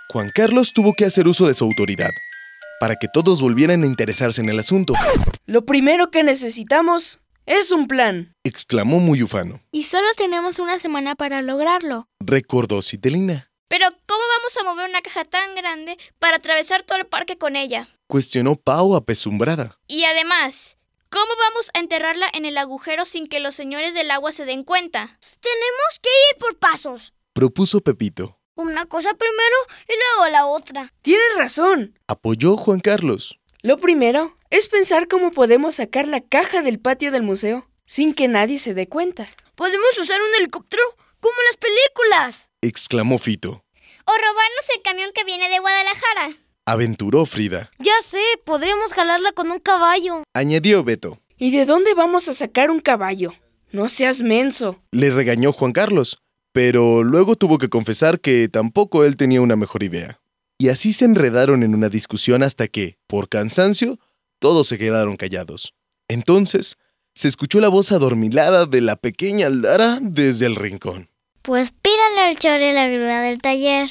Juan 0.08 0.30
Carlos 0.34 0.72
tuvo 0.72 0.94
que 0.94 1.04
hacer 1.04 1.28
uso 1.28 1.46
de 1.46 1.52
su 1.52 1.64
autoridad 1.64 2.08
para 2.80 2.96
que 2.96 3.08
todos 3.12 3.42
volvieran 3.42 3.82
a 3.82 3.86
interesarse 3.86 4.40
en 4.40 4.48
el 4.48 4.58
asunto. 4.58 4.94
Lo 5.44 5.66
primero 5.66 6.10
que 6.10 6.22
necesitamos 6.22 7.20
es 7.44 7.70
un 7.70 7.86
plan, 7.86 8.34
exclamó 8.44 8.98
muy 8.98 9.22
ufano. 9.22 9.60
Y 9.72 9.82
solo 9.82 10.06
tenemos 10.16 10.58
una 10.58 10.78
semana 10.78 11.16
para 11.16 11.42
lograrlo. 11.42 12.08
Recordó 12.18 12.80
Citelina. 12.80 13.50
Pero, 13.68 13.88
¿cómo 14.06 14.22
vamos 14.36 14.56
a 14.58 14.64
mover 14.64 14.88
una 14.88 15.02
caja 15.02 15.24
tan 15.24 15.54
grande 15.56 15.98
para 16.18 16.36
atravesar 16.36 16.82
todo 16.84 16.98
el 16.98 17.06
parque 17.06 17.36
con 17.36 17.56
ella? 17.56 17.88
Cuestionó 18.06 18.54
Pau 18.54 18.94
apesumbrada. 18.94 19.78
Y 19.88 20.04
además, 20.04 20.78
¿cómo 21.10 21.32
vamos 21.36 21.70
a 21.74 21.80
enterrarla 21.80 22.26
en 22.32 22.44
el 22.44 22.58
agujero 22.58 23.04
sin 23.04 23.26
que 23.26 23.40
los 23.40 23.56
señores 23.56 23.94
del 23.94 24.10
agua 24.12 24.30
se 24.30 24.44
den 24.44 24.62
cuenta? 24.62 25.18
Tenemos 25.40 26.00
que 26.00 26.10
ir 26.30 26.38
por 26.38 26.56
pasos. 26.58 27.12
Propuso 27.32 27.80
Pepito. 27.80 28.38
Una 28.54 28.86
cosa 28.86 29.14
primero 29.14 29.56
y 29.88 29.92
luego 29.92 30.32
la 30.32 30.46
otra. 30.46 30.92
Tienes 31.02 31.36
razón. 31.36 31.98
Apoyó 32.06 32.56
Juan 32.56 32.80
Carlos. 32.80 33.38
Lo 33.62 33.78
primero 33.78 34.38
es 34.50 34.68
pensar 34.68 35.08
cómo 35.08 35.32
podemos 35.32 35.74
sacar 35.74 36.06
la 36.06 36.20
caja 36.20 36.62
del 36.62 36.78
patio 36.78 37.10
del 37.10 37.22
museo 37.22 37.68
sin 37.84 38.14
que 38.14 38.28
nadie 38.28 38.58
se 38.58 38.74
dé 38.74 38.88
cuenta. 38.88 39.28
¿Podemos 39.56 39.98
usar 39.98 40.20
un 40.20 40.34
helicóptero? 40.40 40.82
Como 41.20 41.34
en 41.34 41.46
las 41.46 41.56
películas. 41.56 42.50
Exclamó 42.66 43.18
Fito. 43.18 43.64
O 44.04 44.12
robarnos 44.12 44.66
el 44.74 44.82
camión 44.82 45.10
que 45.14 45.24
viene 45.24 45.48
de 45.48 45.58
Guadalajara. 45.58 46.36
Aventuró 46.64 47.26
Frida. 47.26 47.70
Ya 47.78 47.92
sé, 48.02 48.22
podríamos 48.44 48.92
jalarla 48.92 49.32
con 49.32 49.50
un 49.50 49.58
caballo. 49.58 50.22
Añadió 50.34 50.84
Beto. 50.84 51.20
¿Y 51.38 51.50
de 51.50 51.64
dónde 51.64 51.94
vamos 51.94 52.28
a 52.28 52.34
sacar 52.34 52.70
un 52.70 52.80
caballo? 52.80 53.32
No 53.72 53.88
seas 53.88 54.22
menso. 54.22 54.80
Le 54.90 55.10
regañó 55.10 55.52
Juan 55.52 55.72
Carlos, 55.72 56.18
pero 56.52 57.02
luego 57.02 57.36
tuvo 57.36 57.58
que 57.58 57.68
confesar 57.68 58.20
que 58.20 58.48
tampoco 58.48 59.04
él 59.04 59.16
tenía 59.16 59.42
una 59.42 59.56
mejor 59.56 59.82
idea. 59.82 60.20
Y 60.58 60.70
así 60.70 60.92
se 60.92 61.04
enredaron 61.04 61.62
en 61.62 61.74
una 61.74 61.88
discusión 61.88 62.42
hasta 62.42 62.66
que, 62.68 62.96
por 63.06 63.28
cansancio, 63.28 63.98
todos 64.38 64.66
se 64.68 64.78
quedaron 64.78 65.16
callados. 65.16 65.74
Entonces, 66.08 66.76
se 67.14 67.28
escuchó 67.28 67.60
la 67.60 67.68
voz 67.68 67.92
adormilada 67.92 68.66
de 68.66 68.80
la 68.80 68.96
pequeña 68.96 69.46
Aldara 69.46 69.98
desde 70.00 70.46
el 70.46 70.56
rincón. 70.56 71.10
Pues 71.42 71.70
al 72.18 72.36
chore 72.36 72.72
la 72.72 72.88
grúa 72.88 73.20
del 73.20 73.38
taller. 73.40 73.88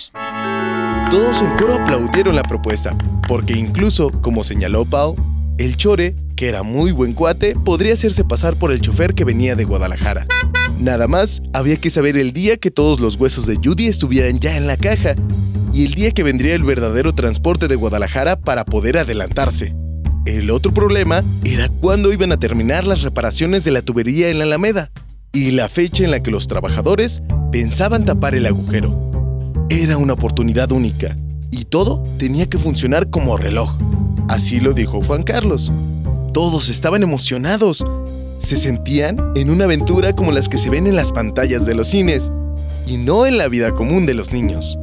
Todos 1.11 1.41
en 1.41 1.55
coro 1.57 1.75
aplaudieron 1.75 2.35
la 2.35 2.43
propuesta, 2.43 2.97
porque 3.27 3.53
incluso, 3.53 4.11
como 4.21 4.43
señaló 4.43 4.85
Pau, 4.85 5.15
el 5.57 5.77
chore, 5.77 6.15
que 6.35 6.47
era 6.47 6.63
muy 6.63 6.91
buen 6.91 7.13
cuate, 7.13 7.55
podría 7.55 7.93
hacerse 7.93 8.23
pasar 8.23 8.55
por 8.55 8.71
el 8.71 8.81
chofer 8.81 9.13
que 9.13 9.23
venía 9.23 9.55
de 9.55 9.63
Guadalajara. 9.63 10.27
Nada 10.79 11.07
más, 11.07 11.41
había 11.53 11.77
que 11.77 11.89
saber 11.89 12.17
el 12.17 12.33
día 12.33 12.57
que 12.57 12.71
todos 12.71 12.99
los 12.99 13.15
huesos 13.15 13.45
de 13.45 13.57
Judy 13.63 13.87
estuvieran 13.87 14.39
ya 14.39 14.57
en 14.57 14.67
la 14.67 14.77
caja, 14.77 15.15
y 15.71 15.85
el 15.85 15.93
día 15.93 16.11
que 16.11 16.23
vendría 16.23 16.55
el 16.55 16.63
verdadero 16.63 17.13
transporte 17.13 17.67
de 17.67 17.75
Guadalajara 17.75 18.39
para 18.39 18.65
poder 18.65 18.97
adelantarse. 18.97 19.75
El 20.25 20.49
otro 20.49 20.73
problema 20.73 21.23
era 21.43 21.69
cuándo 21.69 22.11
iban 22.11 22.31
a 22.31 22.39
terminar 22.39 22.85
las 22.85 23.03
reparaciones 23.03 23.63
de 23.63 23.71
la 23.71 23.83
tubería 23.83 24.29
en 24.29 24.39
la 24.39 24.45
Alameda, 24.45 24.91
y 25.35 25.51
la 25.51 25.67
fecha 25.67 26.05
en 26.05 26.11
la 26.11 26.23
que 26.23 26.31
los 26.31 26.47
trabajadores 26.47 27.21
pensaban 27.55 28.03
tapar 28.03 28.35
el 28.35 28.47
agujero. 28.47 28.93
Era 29.69 29.97
una 29.97 30.11
oportunidad 30.11 30.73
única, 30.73 31.15
y 31.51 31.63
todo 31.63 32.03
tenía 32.19 32.49
que 32.49 32.57
funcionar 32.57 33.09
como 33.09 33.37
reloj. 33.37 33.77
Así 34.27 34.59
lo 34.59 34.73
dijo 34.73 35.01
Juan 35.01 35.23
Carlos. 35.23 35.71
Todos 36.33 36.67
estaban 36.67 37.01
emocionados. 37.01 37.81
Se 38.39 38.57
sentían 38.57 39.31
en 39.37 39.49
una 39.49 39.63
aventura 39.63 40.11
como 40.11 40.33
las 40.33 40.49
que 40.49 40.57
se 40.57 40.69
ven 40.69 40.85
en 40.85 40.97
las 40.97 41.13
pantallas 41.13 41.65
de 41.65 41.75
los 41.75 41.87
cines, 41.87 42.29
y 42.87 42.97
no 42.97 43.25
en 43.25 43.37
la 43.37 43.47
vida 43.47 43.71
común 43.71 44.05
de 44.05 44.15
los 44.15 44.33
niños. 44.33 44.77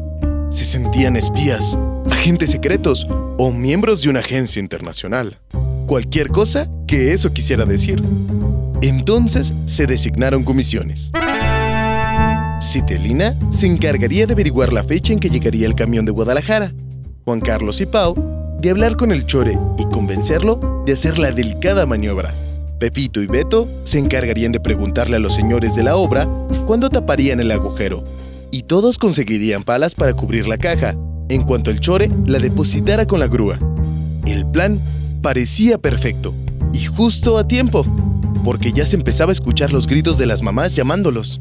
Se 0.49 0.65
sentían 0.65 1.15
espías, 1.17 1.79
agentes 2.11 2.53
secretos 2.53 3.07
o 3.37 3.53
miembros 3.53 4.01
de 4.01 4.09
una 4.09 4.21
agencia 4.21 4.61
internacional. 4.61 5.39
Cualquier 5.87 6.29
cosa 6.29 6.71
que 6.87 7.13
eso 7.13 7.35
quisiera 7.35 7.67
decir. 7.67 8.03
Entonces 8.81 9.53
se 9.67 9.87
designaron 9.87 10.43
comisiones. 10.43 11.13
Citelina 12.63 13.35
se 13.51 13.67
encargaría 13.67 14.25
de 14.27 14.35
averiguar 14.35 14.73
la 14.73 14.85
fecha 14.85 15.13
en 15.13 15.19
que 15.19 15.29
llegaría 15.29 15.67
el 15.67 15.75
camión 15.75 16.05
de 16.05 16.13
Guadalajara. 16.13 16.73
Juan 17.25 17.41
Carlos 17.41 17.81
y 17.81 17.87
Pau 17.87 18.15
de 18.61 18.71
hablar 18.71 18.97
con 18.97 19.11
el 19.11 19.27
Chore 19.27 19.59
y 19.79 19.85
convencerlo 19.87 20.85
de 20.87 20.93
hacer 20.93 21.19
la 21.19 21.33
delicada 21.33 21.85
maniobra. 21.87 22.33
Pepito 22.79 23.21
y 23.21 23.27
Beto 23.27 23.69
se 23.83 23.99
encargarían 23.99 24.53
de 24.53 24.61
preguntarle 24.61 25.17
a 25.17 25.19
los 25.19 25.35
señores 25.35 25.75
de 25.75 25.83
la 25.83 25.97
obra 25.97 26.29
cuándo 26.67 26.89
taparían 26.89 27.41
el 27.41 27.51
agujero. 27.51 28.05
Y 28.53 28.63
todos 28.63 28.99
conseguirían 28.99 29.65
palas 29.65 29.95
para 29.95 30.13
cubrir 30.13 30.47
la 30.47 30.59
caja, 30.59 30.95
en 31.29 31.43
cuanto 31.43 31.71
el 31.71 31.81
Chore 31.81 32.11
la 32.27 32.39
depositara 32.39 33.07
con 33.07 33.19
la 33.19 33.27
grúa. 33.27 33.59
El 34.27 34.47
plan 34.47 34.81
parecía 35.23 35.79
perfecto, 35.79 36.33
y 36.73 36.85
justo 36.85 37.39
a 37.39 37.49
tiempo, 37.49 37.85
porque 38.45 38.73
ya 38.73 38.87
se 38.87 38.97
empezaba 38.97 39.31
a 39.31 39.33
escuchar 39.33 39.73
los 39.73 39.87
gritos 39.87 40.19
de 40.19 40.27
las 40.27 40.43
mamás 40.43 40.77
llamándolos. 40.77 41.41